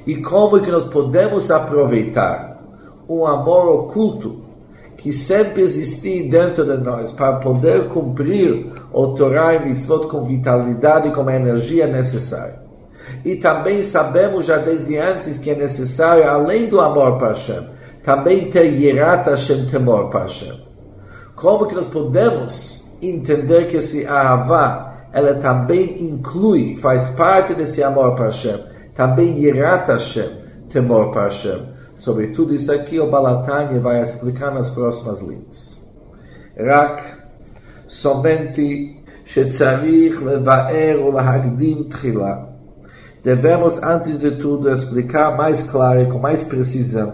e 0.06 0.18
como 0.18 0.60
que 0.62 0.70
nós 0.70 0.84
podemos 0.84 1.50
aproveitar 1.50 2.62
um 3.08 3.26
amor 3.26 3.86
oculto 3.86 4.44
que 5.02 5.12
sempre 5.12 5.64
existiu 5.64 6.30
dentro 6.30 6.64
de 6.64 6.84
nós 6.84 7.12
para 7.12 7.38
poder 7.38 7.90
cumprir 7.90 8.72
o 8.94 9.16
Torá 9.16 9.56
e 9.56 9.66
Mitzvot 9.66 10.08
com 10.08 10.24
vitalidade 10.26 11.08
e 11.08 11.12
com 11.12 11.28
a 11.28 11.36
energia 11.36 11.88
necessária. 11.88 12.62
E 13.26 13.36
também 13.36 13.82
sabemos 13.82 14.46
já 14.46 14.58
desde 14.58 14.98
antes 14.98 15.40
que 15.40 15.50
é 15.50 15.56
necessário, 15.56 16.30
além 16.30 16.70
do 16.70 16.80
amor 16.80 17.18
para 17.18 17.30
Hashem, 17.30 17.68
também 18.04 18.52
ter 18.52 18.66
Yerat 18.66 19.28
Hashem, 19.28 19.66
temor 19.66 20.12
para 20.12 20.22
Hashem. 20.22 20.62
Como 21.36 21.66
que 21.66 21.74
nós 21.74 21.88
podemos 21.88 22.88
entender 23.02 23.66
que 23.66 23.78
esse 23.78 24.06
Ahavá, 24.06 25.08
ela 25.12 25.34
também 25.36 26.04
inclui, 26.04 26.76
faz 26.76 27.10
parte 27.10 27.56
desse 27.56 27.82
amor 27.82 28.14
para 28.14 28.26
Hashem, 28.26 28.60
também 28.94 29.44
Yerat 29.44 29.88
Hashem, 29.88 30.30
temor 30.70 31.10
para 31.10 31.24
Hashem. 31.24 31.71
Sobre 32.01 32.29
tudo 32.29 32.55
isso 32.55 32.71
aqui, 32.73 33.01
o 33.01 33.11
Balatanya 33.11 33.81
vai 33.81 34.03
explicar 34.03 34.53
nas 34.53 34.71
próximas 34.71 35.21
linhas. 35.21 35.85
Rak, 36.59 37.03
somente 37.87 38.97
שצריך 39.27 40.23
לבאר 40.23 41.05
ולהקדים 41.05 41.89
תחילה. 41.89 42.37
Devemos, 43.25 43.83
antes 43.83 44.21
de 44.21 44.39
tudo, 44.39 44.71
explicar 44.71 45.37
mais 45.37 45.61
claro 45.65 46.01
e 46.01 46.07
com 46.07 46.21
mais 46.21 46.45
precisão. 46.45 47.11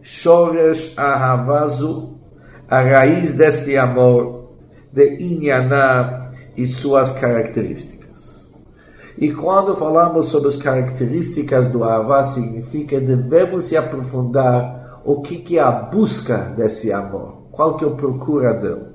Shoresh 0.00 0.94
Ahavazu, 0.96 2.18
a 2.66 2.80
raiz 2.80 3.34
deste 3.34 3.76
amor, 3.76 4.54
de 4.90 5.18
Inyaná 5.20 6.30
e 6.56 6.66
suas 6.66 7.10
características. 7.10 8.03
E 9.17 9.31
quando 9.31 9.75
falamos 9.77 10.27
sobre 10.27 10.49
as 10.49 10.57
características 10.57 11.69
do 11.69 11.83
Avá, 11.83 12.23
significa 12.23 12.99
devemos 12.99 13.65
se 13.65 13.77
aprofundar 13.77 15.01
o 15.05 15.21
que, 15.21 15.37
que 15.37 15.57
é 15.57 15.61
a 15.61 15.71
busca 15.71 16.53
desse 16.57 16.91
amor, 16.91 17.43
qual 17.51 17.77
que 17.77 17.85
é 17.85 17.89
procura 17.91 18.53
dele, 18.53 18.87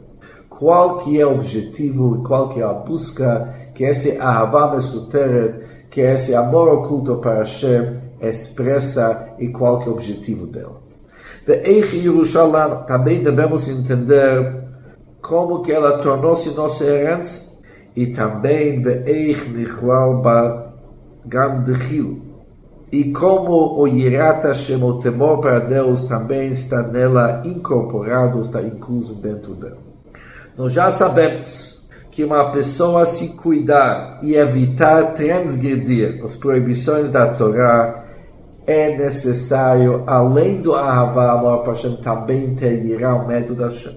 qual 0.48 0.98
que 0.98 1.18
é 1.18 1.26
o 1.26 1.36
objetivo 1.36 2.16
e 2.16 2.26
qual 2.26 2.50
que 2.50 2.60
é 2.60 2.64
a 2.64 2.72
busca? 2.72 3.48
Que 3.74 3.84
esse 3.84 4.18
Ahavá 4.18 4.74
Mesuteret, 4.74 5.64
que 5.88 6.02
esse 6.02 6.34
amor 6.34 6.68
oculto 6.68 7.16
para 7.16 7.38
Hashem 7.38 7.98
expressa 8.20 9.34
e 9.38 9.48
qual 9.48 9.78
que 9.78 9.88
é 9.88 9.90
o 9.90 9.94
objetivo 9.94 10.46
dele. 10.46 10.80
Eich 11.48 11.96
Yerushalayim 11.96 12.84
também 12.86 13.22
devemos 13.22 13.68
entender 13.68 14.64
como 15.22 15.62
que 15.62 15.72
ela 15.72 15.98
tornou-se 15.98 16.50
nossa 16.50 16.84
herança 16.84 17.49
e 17.96 18.08
também 18.08 18.80
ve'eich 18.80 19.48
nichlal 19.50 20.22
ba 20.22 20.72
gam 21.26 21.62
dechil. 21.62 22.22
e 22.92 23.12
como 23.12 23.78
o 23.80 23.86
Yirat 23.86 24.46
Hashem, 24.46 24.82
o 24.82 24.98
temor 24.98 25.40
para 25.40 25.60
Deus, 25.60 26.04
também 26.04 26.50
está 26.50 26.82
nela 26.82 27.42
incorporado, 27.44 28.40
está 28.40 28.60
incluso 28.60 29.20
dentro 29.22 29.54
dela. 29.54 29.78
Nós 30.56 30.72
já 30.72 30.90
sabemos 30.90 31.88
que 32.10 32.24
uma 32.24 32.50
pessoa 32.50 33.06
se 33.06 33.28
cuidar 33.36 34.18
e 34.22 34.34
evitar 34.34 35.12
transgredir 35.14 36.20
as 36.24 36.34
proibições 36.34 37.10
da 37.10 37.28
Torá 37.28 38.04
é 38.66 38.96
necessário, 38.96 40.02
além 40.06 40.60
do 40.60 40.74
Ahavá, 40.74 41.32
amor 41.32 41.60
para 41.60 41.72
Hashem, 41.72 41.96
também 41.96 42.54
ter 42.54 42.84
Yirá, 42.84 43.14
o 43.14 43.26
medo 43.26 43.54
da 43.54 43.66
Hashem. 43.66 43.96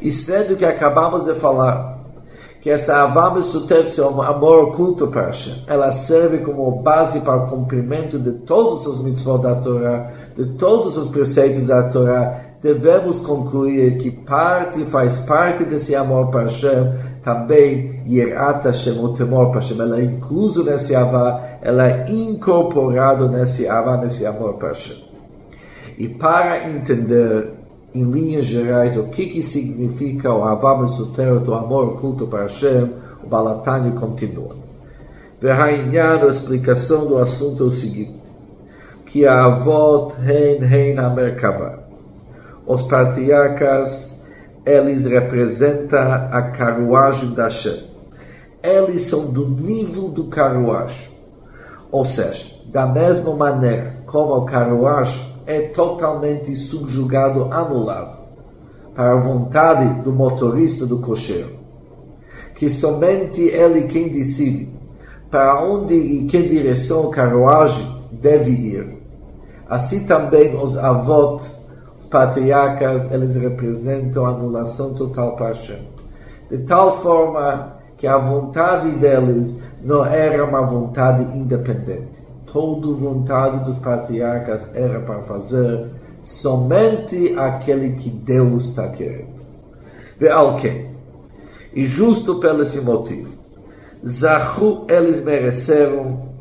E 0.00 0.12
sendo 0.12 0.56
que 0.56 0.64
acabamos 0.64 1.24
de 1.24 1.34
falar 1.34 1.93
que 2.64 2.70
essa 2.70 3.02
Avá 3.02 3.30
Mesutet, 3.30 3.90
seu 3.90 4.08
amor 4.22 4.70
oculto 4.70 5.08
para 5.08 5.26
Hashem, 5.26 5.64
ela 5.66 5.92
serve 5.92 6.38
como 6.38 6.80
base 6.80 7.20
para 7.20 7.44
o 7.44 7.46
cumprimento 7.46 8.18
de 8.18 8.32
todos 8.32 8.86
os 8.86 9.04
mitzvot 9.04 9.42
da 9.42 9.56
Torá, 9.56 10.10
de 10.34 10.46
todos 10.54 10.96
os 10.96 11.10
preceitos 11.10 11.66
da 11.66 11.82
Torá, 11.90 12.40
devemos 12.62 13.18
concluir 13.18 13.98
que 13.98 14.10
parte, 14.10 14.82
faz 14.86 15.18
parte 15.20 15.62
desse 15.66 15.94
amor 15.94 16.30
para 16.30 16.44
Hashem, 16.44 16.94
também 17.22 18.02
Yerat 18.06 18.64
Hashem, 18.64 18.98
o 18.98 19.12
temor 19.12 19.50
para 19.50 19.60
Hashem, 19.60 19.78
ela 19.78 20.00
é 20.00 20.04
incluso 20.04 20.64
nesse 20.64 20.96
Avá, 20.96 21.58
ela 21.60 21.86
é 21.86 22.10
incorporado 22.10 23.28
nesse 23.28 23.68
Avá, 23.68 23.98
nesse 23.98 24.24
amor 24.24 24.54
para 24.54 24.68
Hashem. 24.68 25.04
E 25.98 26.08
para 26.08 26.70
entender 26.70 27.63
em 27.94 28.02
linhas 28.02 28.46
gerais, 28.46 28.96
o 28.96 29.04
que, 29.04 29.26
que 29.26 29.42
significa 29.42 30.34
o 30.34 30.42
Avam 30.42 30.84
Esotero, 30.84 31.48
o 31.48 31.54
amor 31.54 31.90
oculto 31.90 32.26
para 32.26 32.42
Hashem, 32.42 32.92
o 33.22 33.26
Balatani 33.28 33.92
continua. 33.92 34.56
Verrainhar 35.40 36.24
a 36.24 36.26
explicação 36.26 37.06
do 37.06 37.18
assunto 37.18 37.62
é 37.62 37.66
o 37.66 37.70
seguinte, 37.70 38.20
que 39.06 39.24
a 39.24 39.44
avot 39.44 40.14
hein 40.26 40.58
hein 40.64 40.96
Merkava. 41.14 41.84
Os 42.66 42.82
patriarcas, 42.82 44.18
eles 44.66 45.04
representam 45.04 46.00
a 46.00 46.42
carruagem 46.50 47.32
da 47.32 47.44
Hashem. 47.44 47.84
Eles 48.62 49.02
são 49.02 49.30
do 49.30 49.46
nível 49.46 50.08
do 50.08 50.24
carruagem. 50.24 51.10
Ou 51.92 52.04
seja, 52.04 52.46
da 52.72 52.86
mesma 52.86 53.36
maneira 53.36 53.98
como 54.06 54.34
o 54.34 54.46
carruagem 54.46 55.33
é 55.46 55.68
totalmente 55.68 56.54
subjugado, 56.54 57.52
anulado, 57.52 58.18
para 58.94 59.12
a 59.12 59.20
vontade 59.20 60.02
do 60.02 60.12
motorista 60.12 60.86
do 60.86 61.00
cocheiro, 61.00 61.50
que 62.54 62.70
somente 62.70 63.42
ele 63.42 63.82
quem 63.82 64.08
decide 64.08 64.72
para 65.30 65.62
onde 65.62 65.94
e 65.94 66.24
que 66.26 66.48
direção 66.48 67.08
a 67.08 67.10
carruagem 67.10 67.86
deve 68.12 68.52
ir. 68.52 69.02
Assim 69.68 70.04
também 70.04 70.56
os 70.56 70.76
avós, 70.76 71.60
os 71.98 72.06
patriarcas, 72.06 73.10
eles 73.10 73.34
representam 73.34 74.26
anulação 74.26 74.94
total 74.94 75.34
para 75.34 75.48
Hashem. 75.48 75.88
De 76.48 76.58
tal 76.58 77.00
forma 77.00 77.74
que 77.96 78.06
a 78.06 78.18
vontade 78.18 78.92
deles 78.98 79.58
não 79.82 80.04
era 80.04 80.44
uma 80.44 80.64
vontade 80.64 81.36
independente 81.36 82.13
toda 82.54 82.94
vontade 82.94 83.64
dos 83.64 83.76
patriarcas 83.78 84.66
era 84.74 85.00
para 85.00 85.22
fazer 85.22 85.90
somente 86.22 87.36
aquele 87.36 87.96
que 87.96 88.08
Deus 88.08 88.68
está 88.68 88.88
querendo. 88.88 89.34
Ve'alke. 90.18 90.86
E 91.74 91.84
justo 91.84 92.38
pelo 92.38 92.62
esse 92.62 92.80
motivo, 92.80 93.34
Zahu 94.06 94.86
eles 94.88 95.22
mereceram 95.24 96.32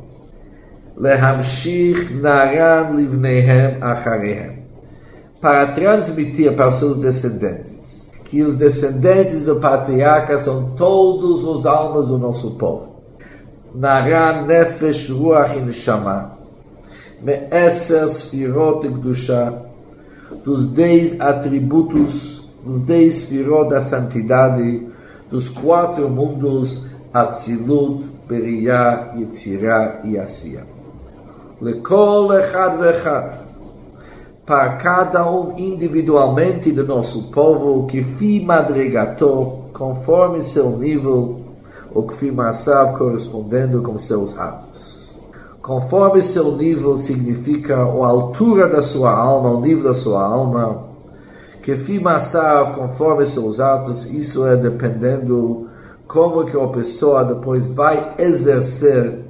lehamshir 0.95 2.15
naran 2.21 2.91
livnehem 2.91 3.81
acharehem 3.81 4.59
para 5.41 5.73
transmitir 5.73 6.55
para 6.55 6.69
seus 6.69 6.99
descendentes 6.99 8.13
que 8.25 8.43
os 8.43 8.55
descendentes 8.55 9.43
do 9.43 9.55
patriarca 9.55 10.37
são 10.37 10.75
todos 10.75 11.43
os 11.43 11.65
almas 11.65 12.09
do 12.09 12.19
nosso 12.19 12.51
povo 12.51 12.92
Nara 13.73 14.43
Nefesh 14.45 15.09
Ruach 15.09 15.55
Neshama, 15.55 16.37
Me'eser 17.21 18.07
Sfirot 18.07 18.87
Gdusha, 18.87 19.63
dos 20.43 20.65
dez 20.67 21.19
atributos, 21.19 22.47
dos 22.63 22.81
dez 22.81 23.15
Sfirot 23.23 23.69
da 23.69 23.81
santidade, 23.81 24.87
dos 25.31 25.49
quatro 25.49 26.09
mundos, 26.09 26.85
Atzilut, 27.13 28.03
Beriah, 28.27 29.13
Yetzirah 29.15 30.01
e 30.03 30.17
Asiah. 30.17 30.65
Lekol 31.61 32.33
Echad 32.37 32.77
para 34.45 34.75
cada 34.75 35.29
um 35.29 35.57
individualmente 35.57 36.71
do 36.71 36.85
nosso 36.85 37.31
povo, 37.31 37.87
que 37.87 38.03
fi 38.03 38.41
madrigatou, 38.41 39.69
conforme 39.73 40.41
seu 40.41 40.77
nível, 40.77 41.42
o 41.93 42.03
Kfimasav 42.03 42.97
correspondendo 42.97 43.81
com 43.81 43.97
seus 43.97 44.37
atos. 44.37 45.15
Conforme 45.61 46.21
seu 46.21 46.55
nível 46.57 46.97
significa 46.97 47.75
a 47.77 47.83
altura 47.83 48.67
da 48.67 48.81
sua 48.81 49.11
alma, 49.11 49.51
o 49.51 49.61
nível 49.61 49.85
da 49.85 49.93
sua 49.93 50.23
alma, 50.23 50.83
Kfimasav 51.61 52.75
conforme 52.75 53.25
seus 53.25 53.59
atos, 53.59 54.05
isso 54.05 54.45
é 54.45 54.57
dependendo 54.57 55.69
como 56.07 56.45
que 56.45 56.57
a 56.57 56.67
pessoa 56.67 57.23
depois 57.23 57.67
vai 57.67 58.15
exercer 58.17 59.23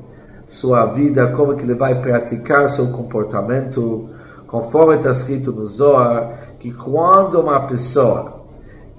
sua 0.48 0.86
vida, 0.88 1.32
como 1.34 1.56
que 1.56 1.64
ele 1.64 1.76
vai 1.76 2.02
praticar 2.02 2.70
seu 2.70 2.88
comportamento, 2.88 4.10
conforme 4.48 4.96
está 4.96 5.12
escrito 5.12 5.52
no 5.52 5.68
Zohar, 5.68 6.56
que 6.60 6.72
quando 6.72 7.40
uma 7.40 7.68
pessoa 7.68 8.42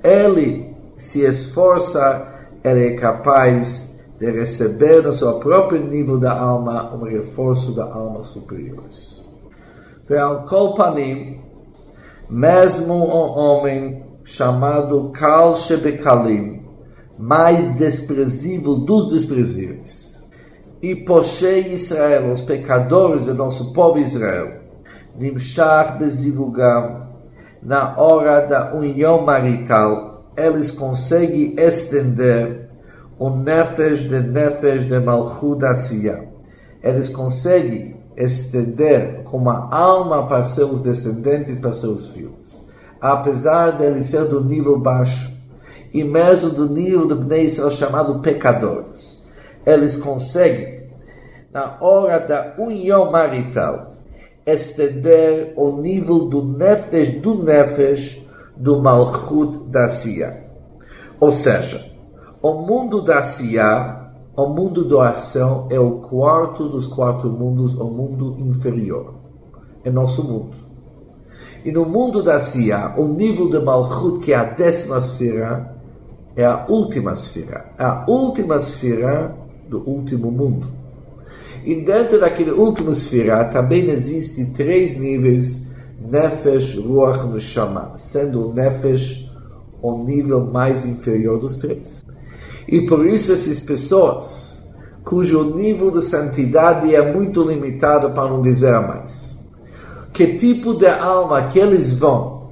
ele 0.02 0.74
se 0.96 1.26
esforça 1.26 2.33
ele 2.64 2.94
é 2.94 2.96
capaz 2.96 3.92
de 4.18 4.30
receber 4.30 5.02
no 5.02 5.12
seu 5.12 5.38
próprio 5.38 5.84
nível 5.84 6.18
da 6.18 6.38
alma 6.38 6.94
um 6.94 7.04
reforço 7.04 7.74
da 7.74 7.84
alma 7.84 8.22
superior. 8.22 8.84
Veal 10.08 10.46
Kolpanim, 10.46 11.40
mesmo 12.30 12.94
um 12.94 13.38
homem 13.38 14.02
chamado 14.24 15.10
Kal 15.12 15.54
Shebekalim, 15.54 16.62
mais 17.18 17.68
desprezível 17.76 18.76
dos 18.76 19.12
desprezíveis, 19.12 20.22
e 20.80 20.96
Poshei 20.96 21.72
Israel, 21.72 22.32
os 22.32 22.40
pecadores 22.40 23.24
do 23.24 23.34
nosso 23.34 23.72
povo 23.72 23.98
Israel, 23.98 24.62
Nimshach 25.16 25.98
Bezivugam, 25.98 27.08
na 27.62 27.98
hora 27.98 28.46
da 28.46 28.74
união 28.74 29.22
marital, 29.22 30.13
eles 30.36 30.70
conseguem 30.70 31.54
estender 31.58 32.68
o 33.18 33.30
nefesh 33.30 34.00
de 34.00 34.20
nefesh 34.20 34.84
de 34.86 34.98
Malchut 34.98 35.64
Asiyah. 35.64 36.24
Eles 36.82 37.08
conseguem 37.08 37.96
estender 38.16 39.22
como 39.24 39.50
a 39.50 39.68
alma 39.70 40.26
para 40.26 40.44
seus 40.44 40.80
descendentes, 40.80 41.58
para 41.58 41.72
seus 41.72 42.08
filhos. 42.10 42.62
Apesar 43.00 43.72
de 43.72 43.84
eles 43.84 44.06
ser 44.06 44.24
do 44.24 44.42
nível 44.42 44.78
baixo, 44.78 45.32
e 45.92 46.02
mesmo 46.02 46.50
do 46.50 46.68
nível 46.68 47.06
de 47.06 47.14
Bnei 47.14 47.44
Israel 47.44 47.70
chamado 47.70 48.20
pecadores, 48.20 49.22
eles 49.64 49.94
conseguem, 49.94 50.88
na 51.52 51.78
hora 51.80 52.18
da 52.18 52.54
união 52.58 53.12
marital, 53.12 53.94
estender 54.44 55.54
o 55.56 55.80
nível 55.80 56.28
do 56.28 56.44
nefesh, 56.44 57.12
do 57.20 57.42
nefesh, 57.42 58.23
do 58.56 58.80
Malchut 58.80 59.68
da 59.68 59.88
Sia. 59.88 60.44
Ou 61.20 61.30
seja, 61.30 61.84
o 62.42 62.52
mundo 62.54 63.02
da 63.02 63.22
Sia, 63.22 64.10
o 64.36 64.46
mundo 64.46 64.84
da 64.86 65.10
ação, 65.10 65.66
é 65.70 65.78
o 65.78 66.00
quarto 66.00 66.68
dos 66.68 66.86
quatro 66.86 67.30
mundos, 67.30 67.74
o 67.76 67.84
mundo 67.84 68.36
inferior. 68.38 69.14
É 69.84 69.90
nosso 69.90 70.22
mundo. 70.22 70.56
E 71.64 71.72
no 71.72 71.84
mundo 71.86 72.22
da 72.22 72.38
Sia, 72.38 72.94
o 72.96 73.06
nível 73.06 73.48
de 73.48 73.58
Malchut, 73.58 74.20
que 74.20 74.32
é 74.32 74.36
a 74.36 74.44
décima 74.44 74.98
esfera, 74.98 75.74
é 76.36 76.44
a 76.44 76.66
última 76.68 77.12
esfera. 77.12 77.72
A 77.78 78.04
última 78.08 78.56
esfera 78.56 79.34
do 79.68 79.88
último 79.88 80.30
mundo. 80.30 80.66
E 81.64 81.82
dentro 81.82 82.20
daquele 82.20 82.50
último 82.50 82.90
esfera 82.90 83.46
também 83.46 83.88
existem 83.88 84.52
três 84.52 84.98
níveis 84.98 85.63
Nefesh, 86.04 86.76
Ruach, 86.76 87.26
Neshama, 87.26 87.92
sendo 87.96 88.48
o 88.48 88.52
Nefesh 88.52 89.24
o 89.82 89.98
nível 89.98 90.44
mais 90.46 90.84
inferior 90.84 91.38
dos 91.38 91.56
três. 91.56 92.04
E 92.66 92.86
por 92.86 93.06
isso 93.06 93.32
essas 93.32 93.60
pessoas, 93.60 94.62
cujo 95.04 95.54
nível 95.54 95.90
de 95.90 96.00
santidade 96.00 96.94
é 96.94 97.12
muito 97.12 97.42
limitado 97.42 98.10
para 98.12 98.28
não 98.28 98.40
dizer 98.40 98.80
mais, 98.80 99.38
que 100.12 100.38
tipo 100.38 100.74
de 100.74 100.86
alma 100.86 101.48
que 101.48 101.58
eles 101.58 101.92
vão 101.92 102.48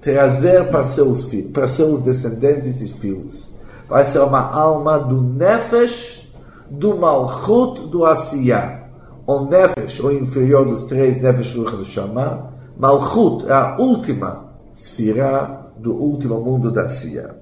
trazer 0.00 0.70
para 0.70 0.84
seus, 0.84 1.24
filhos, 1.24 1.52
para 1.52 1.66
seus 1.66 2.00
descendentes 2.00 2.80
e 2.80 2.88
filhos, 2.88 3.54
vai 3.88 4.04
ser 4.04 4.20
uma 4.20 4.50
alma 4.50 4.98
do 4.98 5.22
Nefesh, 5.22 6.26
do 6.70 6.96
Malchut, 6.96 7.88
do 7.88 8.04
Asiyah, 8.06 8.88
o 9.26 9.44
Nefesh, 9.44 10.00
o 10.00 10.10
inferior 10.10 10.64
dos 10.64 10.84
três 10.84 11.20
Nefesh 11.20 11.54
Ruach 11.54 11.76
Neshama, 11.76 12.52
Malchut 12.82 13.46
é 13.48 13.52
a 13.52 13.76
última 13.78 14.56
esfera 14.72 15.70
do 15.78 15.94
último 15.94 16.40
mundo 16.40 16.68
da 16.72 16.88
Sia. 16.88 17.32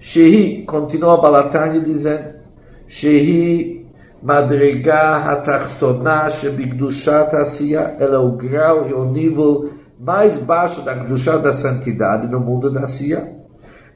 Shehi, 0.00 0.64
continua 0.64 1.18
Balatani 1.18 1.78
dizendo, 1.78 2.40
Shehi 2.88 3.86
Madrega 4.20 5.18
Hatachtona 5.18 6.28
Shebikdushat 6.28 7.32
Asiya, 7.36 7.96
ela 8.00 8.16
é 8.16 8.18
o 8.18 8.32
grau 8.32 8.88
e 8.88 8.92
o 8.92 9.04
nível 9.04 9.70
mais 10.00 10.36
baixo 10.38 10.82
da 10.82 10.96
Kdushat 10.96 11.40
da 11.44 11.52
santidade 11.52 12.26
no 12.26 12.40
mundo 12.40 12.68
da 12.68 12.88
Sia. 12.88 13.36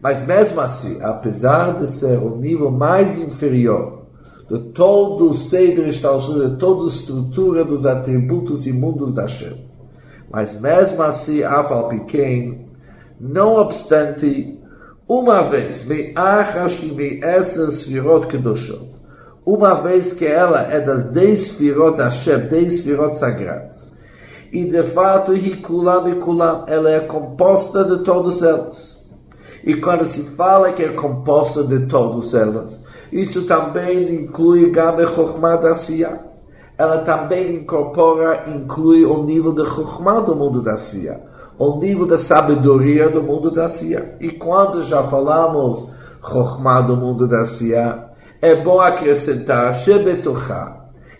Mas 0.01 0.25
mesmo 0.25 0.61
assim, 0.61 1.03
apesar 1.03 1.81
de 1.81 1.89
ser 1.89 2.17
o 2.17 2.37
nível 2.37 2.71
mais 2.71 3.19
inferior 3.19 4.07
de 4.49 4.61
todo 4.71 5.31
o 5.31 5.35
Seder 5.35 5.89
Estalshut, 5.89 6.49
de 6.49 6.57
toda 6.59 6.85
a 6.85 6.87
estrutura 6.87 7.65
dos 7.65 7.85
atributos 7.85 8.69
imundos 8.69 9.13
da 9.13 9.27
Shem, 9.27 9.66
mas 10.31 10.59
mesmo 10.61 11.03
assim, 11.03 11.43
Afal 11.43 11.89
pequeno, 11.89 12.67
não 13.21 13.55
obstante, 13.55 14.59
uma 15.09 15.49
vez, 15.49 15.85
me 15.85 16.13
me 16.95 17.21
essas 17.23 17.87
virot 17.87 18.27
kedoshot, 18.27 18.91
uma 19.45 19.83
vez 19.83 20.13
que 20.13 20.27
ela 20.27 20.63
é 20.63 20.81
das 20.81 21.05
dez 21.07 21.53
virot 21.53 21.97
Hashem, 21.99 22.49
dez 22.49 22.81
virot 22.81 23.17
sagradas, 23.17 23.95
e 24.53 24.65
de 24.65 24.83
fato, 24.85 25.35
Hikulam 25.35 26.09
e 26.09 26.15
Kulam, 26.17 26.65
ela 26.69 26.91
é 26.91 27.01
composta 27.01 27.85
de 27.85 28.05
todas 28.05 28.43
elas. 28.43 29.05
E 29.65 29.77
quando 29.81 30.07
se 30.07 30.23
fala 30.37 30.73
que 30.73 30.83
é 30.83 30.93
composta 30.93 31.65
de 31.65 31.87
todas 31.87 32.33
elas, 32.33 32.81
isso 33.11 33.45
também 33.47 34.15
inclui 34.15 34.71
Gabe 34.71 35.07
Chokhmah 35.09 35.57
da 35.57 35.75
ela 36.79 36.99
também 36.99 37.57
incorpora, 37.57 38.45
inclui 38.49 39.05
o 39.05 39.23
nível 39.23 39.53
de 39.53 39.65
Chokhmah 39.65 40.21
do 40.21 40.37
mundo 40.37 40.61
da 40.61 40.77
Sia, 40.77 41.21
o 41.59 41.79
nível 41.79 42.07
da 42.07 42.19
sabedoria 42.19 43.09
do 43.09 43.23
mundo 43.23 43.51
da 43.51 43.69
Sia. 43.69 44.17
E 44.21 44.31
quando 44.31 44.83
já 44.83 45.03
falamos 45.05 45.91
Chokhmah 46.21 46.83
do 46.83 46.97
mundo 46.97 47.27
da 47.27 47.45
Sia, 47.45 48.11
é 48.43 48.55
bom 48.55 48.79
acrescentar 48.81 49.73
Shebetocha, 49.75 50.77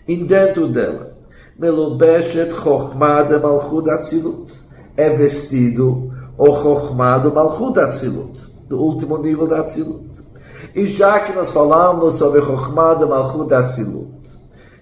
em 0.07 0.25
dentro 0.25 0.67
dela, 0.67 1.17
Melubeshet 1.57 2.53
Chokhmah 2.53 3.23
de 3.23 3.39
Malchut 3.39 3.89
Atzilut, 3.89 4.53
é 4.95 5.09
vestido 5.09 6.11
o 6.37 6.55
Chokhmah 6.55 7.17
do 7.17 7.33
Malchut 7.33 7.79
Atzilut, 7.79 8.39
do 8.69 8.77
último 8.77 9.17
nível 9.17 9.47
da 9.47 9.61
Atzilut. 9.61 10.05
E 10.75 10.85
já 10.85 11.19
que 11.21 11.33
nós 11.33 11.49
falamos 11.49 12.13
sobre 12.13 12.43
Chokhmah 12.43 12.93
de 12.93 13.05
Malchut 13.07 13.51
Atzilut, 13.51 14.16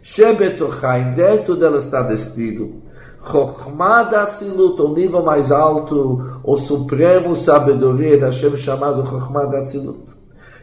Shebetochaim, 0.05 1.15
dentro 1.15 1.55
dela 1.55 1.79
está 1.79 2.03
vestido. 2.03 2.83
Chokhmah 3.23 4.03
da 4.03 4.27
Tzilut, 4.27 4.79
o 4.79 4.93
nível 4.93 5.23
mais 5.23 5.51
alto, 5.51 6.39
o 6.43 6.57
supremo 6.57 7.35
sabedoria 7.35 8.19
da 8.19 8.31
Shem 8.31 8.55
chamado 8.55 9.03
Chokhmah 9.03 9.47
da 9.47 9.63
Tzilut. 9.63 10.05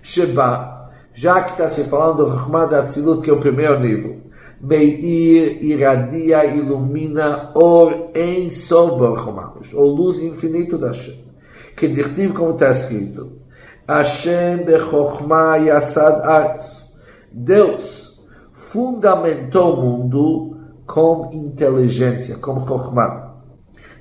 Sheba, 0.01 0.93
já 1.13 1.43
que 1.43 1.51
está 1.51 1.69
se 1.69 1.83
falando 1.89 2.25
do 2.25 2.31
Chokhmah 2.31 2.67
da 2.67 2.83
Tzilut, 2.85 3.23
que 3.23 3.31
é 3.31 3.33
o 3.33 3.41
primeiro 3.41 3.81
nível. 3.81 4.21
Meir 4.61 5.59
iradia, 5.61 6.45
ilumina 6.45 7.51
or 7.57 8.13
em 8.15 8.49
soborchomamos, 8.49 9.75
ou 9.75 9.93
luz 9.93 10.19
infinito 10.19 10.79
da 10.79 10.93
Shem. 10.93 11.21
Que 11.77 11.89
dirtivo 11.89 12.35
como 12.35 12.53
está 12.53 12.71
escrito. 12.71 13.33
Hashem 13.89 14.59
bechokhmah 14.65 15.57
yasad 15.57 16.23
arts. 16.25 16.93
Deus, 17.33 18.12
fundamentou 18.73 19.75
o 19.75 19.83
mundo 19.83 20.57
com 20.87 21.31
inteligência, 21.33 22.39
com 22.39 22.67
Chokhmah. 22.67 23.35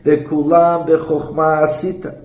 Vekulam 0.01 0.85
bechokhmah 0.85 1.63
asita. 1.63 2.21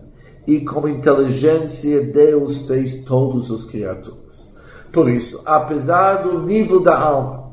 E 0.46 0.60
com 0.60 0.88
inteligência 0.88 2.06
Deus 2.12 2.68
fez 2.68 3.04
todos 3.04 3.50
os 3.50 3.64
criaturas. 3.64 4.54
Por 4.92 5.08
isso, 5.08 5.42
apesar 5.44 6.22
do 6.22 6.40
nível 6.42 6.80
da 6.80 6.96
alma, 6.96 7.50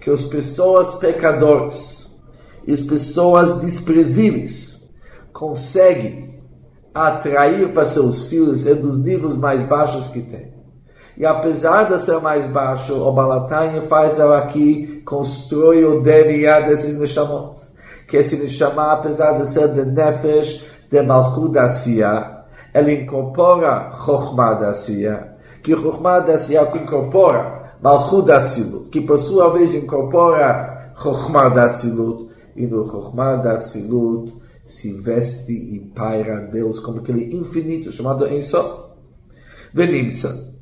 que 0.00 0.08
as 0.08 0.22
pessoas 0.22 0.94
pecadoras 0.94 2.16
e 2.64 2.72
as 2.72 2.80
pessoas 2.80 3.60
desprezíveis 3.60 4.88
conseguem 5.32 6.40
atrair 6.94 7.74
para 7.74 7.84
seus 7.84 8.28
filhos 8.28 8.64
é 8.64 8.74
dos 8.74 9.00
níveis 9.00 9.36
mais 9.36 9.64
baixos 9.64 10.06
que 10.06 10.22
tem. 10.22 10.57
E 11.18 11.26
apesar 11.26 11.88
de 11.88 11.98
ser 11.98 12.20
mais 12.20 12.46
baixo, 12.46 12.94
o 12.94 13.10
Balatanya 13.10 13.82
faz 13.82 14.20
aqui, 14.20 15.02
constrói 15.04 15.84
o 15.84 16.00
DNA 16.00 16.60
desses 16.60 16.96
Neshamot. 16.96 17.56
Que 18.06 18.18
esse 18.18 18.36
Neshama, 18.36 18.92
apesar 18.92 19.32
de 19.32 19.48
ser 19.48 19.66
de 19.72 19.84
Nefesh, 19.84 20.64
de 20.88 21.02
Malchut 21.02 21.52
da 21.52 21.68
Sia, 21.68 22.44
ele 22.72 23.02
incorpora 23.02 23.90
Chokhmah 23.98 24.54
da 24.54 24.72
Sia, 24.72 25.34
que 25.60 25.76
Chokhmah 25.76 26.20
da 26.20 26.38
Sia 26.38 26.62
incorpora 26.62 27.74
Malchut 27.82 28.24
da 28.24 28.40
Tzilut, 28.40 28.88
que 28.88 29.00
por 29.00 29.18
sua 29.18 29.50
vez 29.50 29.74
incorpora 29.74 30.92
Chokhmah 31.02 31.48
da 31.48 31.68
Tzilut, 31.70 32.28
e 32.54 32.64
no 32.64 32.86
Chokhmah 32.86 33.36
da 33.38 33.56
Tzilut 33.58 34.36
se 34.64 34.92
veste 34.92 35.52
e 35.52 35.80
paira 35.80 36.48
Deus 36.52 36.78
como 36.78 37.00
aquele 37.00 37.34
infinito 37.36 37.90
chamado 37.90 38.24
Ensof. 38.28 38.84
Venimtza. 39.74 40.57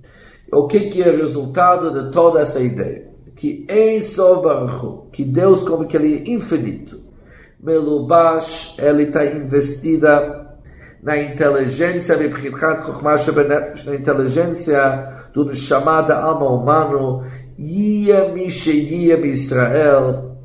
O 0.53 0.67
que, 0.67 0.89
que 0.91 1.03
é 1.03 1.11
o 1.11 1.19
resultado 1.19 1.93
de 1.93 2.13
toda 2.13 2.41
essa 2.41 2.61
ideia? 2.61 3.07
Que 3.35 3.67
em 3.69 3.99
Baruch 4.43 5.11
que 5.13 5.25
Deus 5.25 5.63
como 5.63 5.87
que 5.87 5.97
ele 5.97 6.17
é 6.17 6.31
infinito, 6.31 7.01
Melubash, 7.61 8.79
ele 8.79 9.05
está 9.05 9.25
investida 9.25 10.47
na 11.03 11.21
inteligência 11.21 12.17
na 12.17 13.95
inteligência 13.95 15.29
do 15.35 15.55
chamada 15.55 16.17
alma 16.17 16.51
humano, 16.51 17.25
Yia 17.59 18.33
Misheyia 18.33 19.19
Israel, 19.27 20.37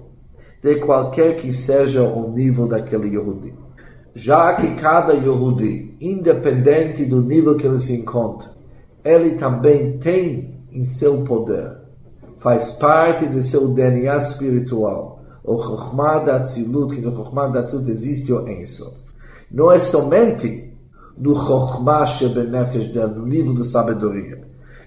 de 0.61 0.75
qualquer 0.79 1.35
que 1.35 1.51
seja 1.51 2.03
o 2.03 2.31
nível 2.31 2.67
daquele 2.67 3.09
Yehudi. 3.09 3.53
Já 4.13 4.53
que 4.55 4.75
cada 4.75 5.13
Yehudi, 5.13 5.95
independente 6.01 7.05
do 7.05 7.21
nível 7.21 7.55
que 7.55 7.65
ele 7.65 7.79
se 7.79 7.95
encontra, 7.95 8.49
ele 9.03 9.35
também 9.35 9.97
tem 9.97 10.65
em 10.71 10.83
seu 10.83 11.23
poder, 11.23 11.77
faz 12.39 12.71
parte 12.71 13.27
de 13.27 13.43
seu 13.43 13.67
DNA 13.69 14.17
espiritual, 14.17 15.21
o 15.43 15.61
Chokhmah 15.61 16.19
da 16.19 16.39
que 16.39 17.01
no 17.01 17.15
Chokhmah 17.15 17.47
da 17.47 17.63
existe 17.63 18.31
o 18.31 18.47
Ensof. 18.47 18.95
Não 19.51 19.71
é 19.71 19.79
somente 19.79 20.71
no 21.17 21.35
Chokhmah 21.35 22.05
Shebenefesh 22.05 22.87
dele, 22.87 23.15
no 23.15 23.25
nível 23.25 23.55
de 23.55 23.65
sabedoria, 23.65 24.41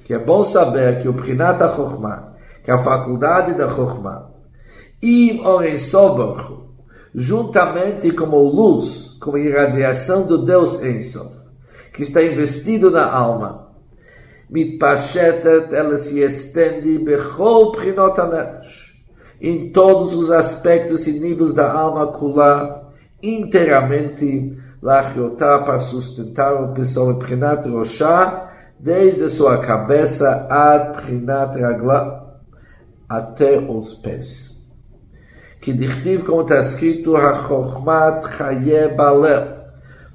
que 0.04 0.14
é 0.14 0.18
bom 0.18 0.44
saber 0.44 1.02
que 1.02 1.08
o 1.08 1.14
Prinat 1.14 1.58
Chokhmah, 1.58 2.34
que 2.64 2.70
é 2.70 2.74
a 2.74 2.82
faculdade 2.82 3.56
da 3.56 3.68
Chokhmah, 3.68 4.30
e 5.02 5.40
o 5.44 5.62
Ensof 5.62 6.64
juntamente 7.14 8.10
como 8.12 8.42
luz, 8.42 9.16
como 9.20 9.38
irradiação 9.38 10.26
do 10.26 10.44
Deus 10.44 10.82
Ensof, 10.82 11.30
que 11.92 12.02
está 12.02 12.22
investido 12.22 12.90
na 12.90 13.08
alma, 13.08 13.63
מתפשטת, 14.49 15.73
ela 15.73 15.97
se 15.97 16.19
estende 16.19 16.97
bechol 17.05 17.71
prinot 17.71 18.19
הנפש, 18.19 18.95
em 19.39 19.71
todos 19.71 20.15
os 20.15 20.31
aspectos 20.31 21.07
e 21.07 21.19
níveis 21.19 21.53
da 21.53 21.71
alma 21.71 22.07
kula, 22.07 22.91
inteiramente, 23.21 24.57
lachiotá 24.81 25.59
para 25.59 25.79
sustentar 25.79 26.53
o 26.53 26.73
pessoa 26.73 27.19
prinat 27.19 27.67
roshá, 27.67 28.49
desde 28.79 29.29
sua 29.29 29.59
cabeça 29.59 30.47
ad 30.49 30.93
prinat 30.93 31.55
ragla, 31.59 32.39
até 33.07 33.59
os 33.59 33.93
pés. 33.93 34.57
Que 35.61 35.73
dichtiv, 35.73 36.23
como 36.25 36.41
está 36.41 36.59
escrito, 36.59 37.17
ha-chokhmat 37.17 38.37
chaye 38.37 38.87
balel, 38.95 39.59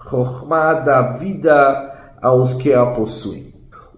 chokhmat 0.09 0.85
da 0.85 1.13
vida 1.19 2.17
aos 2.23 2.55
que 2.55 2.73
a 2.73 2.87
possuem. 2.87 3.48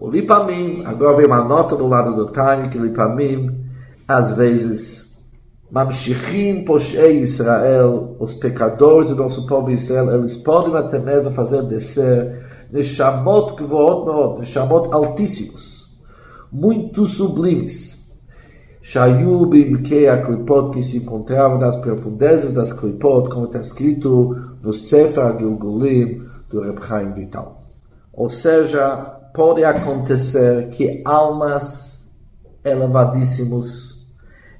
O 0.02 0.10
Lipamim, 0.10 0.82
agora 0.84 1.16
vem 1.16 1.26
uma 1.26 1.44
nota 1.44 1.76
do 1.76 1.86
lado 1.86 2.16
do 2.16 2.26
Tani, 2.32 2.68
que 2.68 2.76
Lipamim, 2.76 3.64
às 4.08 4.36
vezes, 4.36 5.16
Mamshichim 5.70 6.64
Poshei 6.64 7.20
Israel, 7.20 8.16
os 8.18 8.34
pecadores 8.34 9.10
do 9.10 9.14
nosso 9.14 9.46
povo 9.46 9.70
Israel, 9.70 10.12
eles 10.12 10.36
podem 10.38 10.74
até 10.74 10.98
mesmo 10.98 11.30
fazer 11.30 11.62
descer 11.68 12.44
Neshamot 12.72 13.54
Gvoot 13.54 14.06
Meot, 14.06 14.38
Neshamot 14.40 14.88
altíssimos, 14.92 15.88
muito 16.50 17.06
sublimes. 17.06 18.04
Shayu 18.80 19.46
Bimkei 19.46 20.08
a 20.08 20.20
Klipot, 20.20 20.72
que 20.72 20.82
se 20.82 20.96
encontravam 20.96 21.58
nas 21.58 21.76
profundezas 21.76 22.52
das 22.52 22.72
Klipot, 22.72 23.30
como 23.30 23.44
está 23.44 23.60
escrito 23.60 24.36
no 24.60 24.74
Sefer 24.74 25.38
Gilgulim 25.38 26.24
do 26.50 26.60
Reb 26.60 26.80
Chaim 26.84 27.12
Vital. 27.12 27.62
Ou 28.12 28.28
seja, 28.28 29.21
pode 29.34 29.64
acontecer 29.64 30.70
que 30.70 31.02
almas 31.04 31.92
elevadíssimos, 32.64 33.92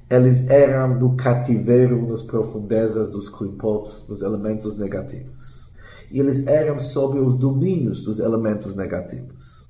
eles 0.09 0.47
eram 0.49 0.99
no 0.99 1.15
cativeiro, 1.15 2.07
nas 2.07 2.21
profundezas 2.21 3.09
dos 3.09 3.29
clipot, 3.29 4.05
dos 4.07 4.21
elementos 4.21 4.77
negativos. 4.77 5.71
E 6.11 6.19
eles 6.19 6.45
eram 6.45 6.77
sob 6.79 7.19
os 7.19 7.37
domínios 7.37 8.03
dos 8.03 8.19
elementos 8.19 8.75
negativos. 8.75 9.67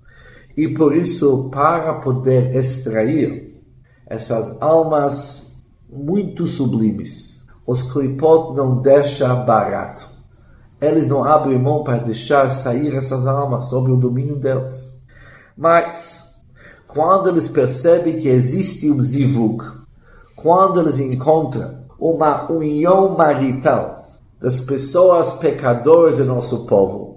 E 0.55 0.67
por 0.73 0.95
isso, 0.95 1.49
para 1.49 1.95
poder 1.95 2.55
extrair 2.55 3.61
essas 4.05 4.55
almas 4.61 5.51
muito 5.89 6.45
sublimes, 6.45 7.43
os 7.65 7.81
clipot 7.83 8.55
não 8.55 8.81
deixam 8.81 9.45
barato. 9.45 10.07
Eles 10.81 11.07
não 11.07 11.23
abrem 11.23 11.57
mão 11.57 11.83
para 11.83 12.03
deixar 12.03 12.49
sair 12.49 12.93
essas 12.93 13.25
almas 13.25 13.69
sob 13.69 13.89
o 13.89 13.95
domínio 13.95 14.35
deles. 14.35 14.92
Mas, 15.57 16.23
quando 16.87 17.29
eles 17.29 17.47
percebem 17.47 18.17
que 18.19 18.27
existe 18.27 18.89
um 18.89 19.01
zivug, 19.01 19.63
quando 20.35 20.79
eles 20.79 20.99
encontram 20.99 21.83
uma 21.99 22.51
união 22.51 23.15
marital 23.15 24.03
das 24.41 24.59
pessoas 24.59 25.31
pecadoras 25.33 26.17
do 26.17 26.25
nosso 26.25 26.65
povo, 26.65 27.13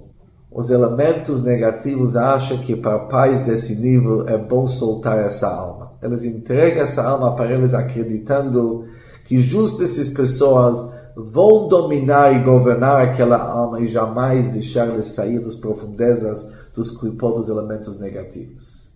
os 0.50 0.70
elementos 0.70 1.42
negativos 1.42 2.16
acham 2.16 2.58
que 2.58 2.76
para 2.76 3.00
pais 3.00 3.40
desse 3.40 3.74
nível 3.74 4.26
é 4.28 4.38
bom 4.38 4.66
soltar 4.66 5.18
essa 5.18 5.48
alma. 5.48 5.92
Eles 6.02 6.24
entregam 6.24 6.82
essa 6.82 7.02
alma 7.02 7.34
para 7.34 7.52
eles 7.52 7.74
acreditando 7.74 8.86
que 9.26 9.38
justo 9.38 9.82
essas 9.82 10.08
pessoas 10.08 10.78
vão 11.16 11.66
dominar 11.68 12.32
e 12.34 12.44
governar 12.44 13.02
aquela 13.02 13.38
alma 13.38 13.80
e 13.80 13.86
jamais 13.86 14.46
deixar 14.48 14.90
de 14.92 15.06
sair 15.06 15.40
das 15.40 15.56
profundezas 15.56 16.46
dos 16.76 16.90
clipos 16.90 17.34
dos 17.34 17.48
elementos 17.48 17.98
negativos. 17.98 18.86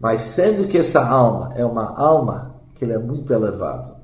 Mas 0.00 0.22
sendo 0.22 0.66
que 0.66 0.78
essa 0.78 1.06
alma 1.06 1.52
é 1.54 1.64
uma 1.64 1.94
alma 1.96 2.56
que 2.74 2.86
é 2.86 2.98
muito 2.98 3.30
elevado, 3.32 3.94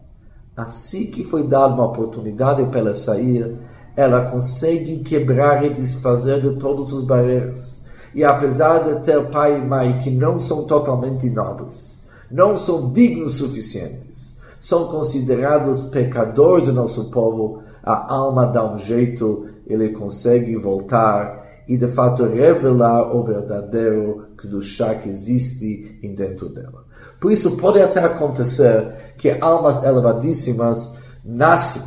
assim 0.55 1.07
que 1.07 1.25
foi 1.25 1.49
dada 1.49 1.73
uma 1.73 1.87
oportunidade 1.87 2.65
para 2.67 2.81
ela 2.81 2.95
sair, 2.95 3.57
ela 3.97 4.31
consegue 4.31 4.99
quebrar 4.99 5.65
e 5.65 5.73
desfazer 5.73 6.43
de 6.43 6.59
todas 6.59 6.93
as 6.93 7.03
barreiras. 7.03 7.81
E 8.15 8.23
apesar 8.23 8.81
de 8.81 9.01
ter 9.05 9.31
pai 9.31 9.59
e 9.59 9.67
mãe 9.67 10.01
que 10.01 10.11
não 10.11 10.39
são 10.39 10.65
totalmente 10.65 11.31
nobres, 11.31 11.99
não 12.31 12.55
são 12.55 12.93
dignos 12.93 13.35
suficientes, 13.35 14.37
são 14.61 14.89
considerados 14.89 15.85
pecadores 15.85 16.67
do 16.67 16.75
nosso 16.75 17.11
povo, 17.11 17.63
a 17.83 18.13
alma 18.13 18.47
dá 18.47 18.71
um 18.71 18.79
jeito, 18.79 19.47
ele 19.67 19.91
consegue 19.91 20.57
voltar 20.57 21.46
e 21.69 21.77
de 21.77 21.89
fato 21.89 22.25
revelar 22.25 23.15
o 23.15 23.25
verdadeiro 23.25 24.29
Kedushá 24.41 24.95
que 24.97 25.09
existe 25.09 25.99
dentro 26.15 26.49
dela. 26.49 26.85
Por 27.21 27.33
isso 27.33 27.57
pode 27.57 27.81
até 27.81 28.01
acontecer 28.01 29.15
que 29.17 29.31
almas 29.41 29.83
elevadíssimas 29.83 30.97
nascem 31.25 31.83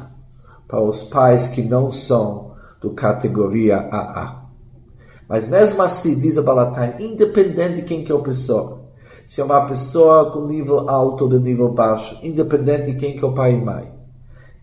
para 0.67 0.81
os 0.81 1.03
pais 1.03 1.47
que 1.47 1.61
não 1.61 1.89
são 1.89 2.53
do 2.81 2.91
categoria 2.91 3.77
AA. 3.77 4.39
Mas 5.27 5.47
mesmo 5.47 5.81
assim, 5.81 6.17
diz 6.17 6.37
a 6.37 6.41
Balatain, 6.41 6.95
independente 6.99 7.77
de 7.77 7.81
quem 7.83 8.03
que 8.03 8.11
é 8.11 8.15
a 8.15 8.19
pessoa, 8.19 8.79
se 9.27 9.41
é 9.41 9.43
uma 9.43 9.67
pessoa 9.67 10.31
com 10.31 10.45
nível 10.45 10.89
alto 10.89 11.25
ou 11.25 11.29
de 11.29 11.39
nível 11.39 11.71
baixo, 11.71 12.17
independente 12.23 12.91
de 12.91 12.97
quem 12.97 13.15
que 13.15 13.23
é 13.23 13.27
o 13.27 13.33
pai 13.33 13.53
e 13.53 13.61
mãe, 13.63 13.98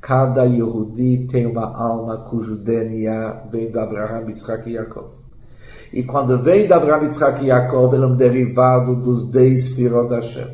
cada 0.07 0.45
Yehudi 0.45 1.27
tem 1.27 1.47
uma 1.47 1.67
alma 1.77 2.19
cujo 2.19 2.55
DNA 2.55 3.49
vem 3.51 3.73
de 3.73 3.77
Abraham, 3.77 4.29
Yitzhak 4.29 4.71
e 4.71 4.75
Yaakov. 4.75 5.09
E 5.93 6.05
quando 6.05 6.41
vem 6.41 6.65
de 6.65 6.73
Abraham, 6.73 7.07
Yitzhak 7.07 7.43
e 7.43 7.49
Yaakov, 7.49 7.93
ele 7.93 8.05
é 8.05 8.07
um 8.07 8.15
derivado 8.15 8.95
dos 8.95 9.29
dez 9.33 9.71
Firot 9.71 10.15
Hashem. 10.15 10.47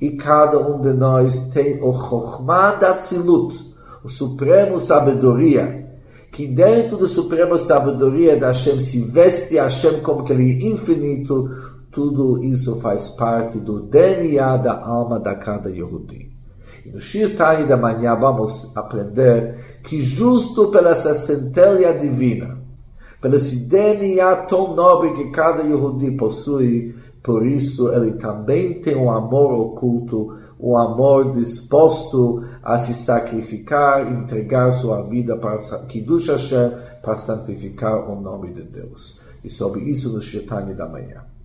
E 0.00 0.16
cada 0.16 0.58
um 0.66 0.80
de 0.80 0.94
nós 0.94 1.50
tem 1.50 1.78
o 1.82 1.92
Chokhmah 1.92 2.76
da 2.76 2.94
Tzilut, 2.94 3.54
o 4.02 4.08
Supremo 4.08 4.80
Sabedoria, 4.80 5.90
que 6.32 6.46
dentro 6.46 6.96
do 6.96 7.06
Supremo 7.06 7.58
Sabedoria 7.58 8.40
da 8.40 8.46
Hashem 8.46 8.80
se 8.80 9.04
veste 9.04 9.56
Hashem 9.56 10.00
como 10.00 10.24
que 10.24 10.32
ele 10.32 10.52
é 10.52 10.68
infinito, 10.70 11.50
tudo 11.90 12.42
isso 12.42 12.80
faz 12.80 13.10
parte 13.10 13.60
do 13.60 13.78
DNA 13.78 14.56
da 14.56 14.80
alma 14.82 15.20
da 15.20 15.34
cada 15.34 15.68
Yehudi. 15.68 16.25
No 16.92 17.00
Shir 17.00 17.36
Tani 17.36 17.66
da 17.66 17.76
manhã 17.76 18.14
vamos 18.14 18.72
aprender 18.76 19.80
que 19.82 20.00
justo 20.00 20.70
pela 20.70 20.90
essa 20.90 21.14
centelha 21.14 21.98
divina, 21.98 22.58
pelo 23.20 23.36
esse 23.36 23.56
DNA 23.68 24.36
tão 24.46 24.74
nobre 24.74 25.12
que 25.14 25.30
cada 25.30 25.62
Yehudi 25.62 26.16
possui, 26.16 26.94
por 27.22 27.44
isso 27.44 27.92
ele 27.92 28.12
também 28.12 28.80
tem 28.80 28.96
um 28.96 29.10
amor 29.10 29.52
oculto, 29.52 30.36
um 30.60 30.76
amor 30.76 31.32
disposto 31.32 32.44
a 32.62 32.78
se 32.78 32.94
sacrificar, 32.94 34.10
entregar 34.10 34.72
sua 34.72 35.02
vida 35.02 35.36
para 35.36 35.58
Kiddush 35.86 36.28
Hashem, 36.28 36.72
para 37.02 37.16
santificar 37.16 38.08
o 38.10 38.20
nome 38.20 38.52
de 38.52 38.62
Deus. 38.62 39.20
E 39.44 39.50
sobre 39.50 39.80
isso 39.82 40.12
no 40.12 40.22
Shetani 40.22 40.74
da 40.74 40.88
manhã. 40.88 41.35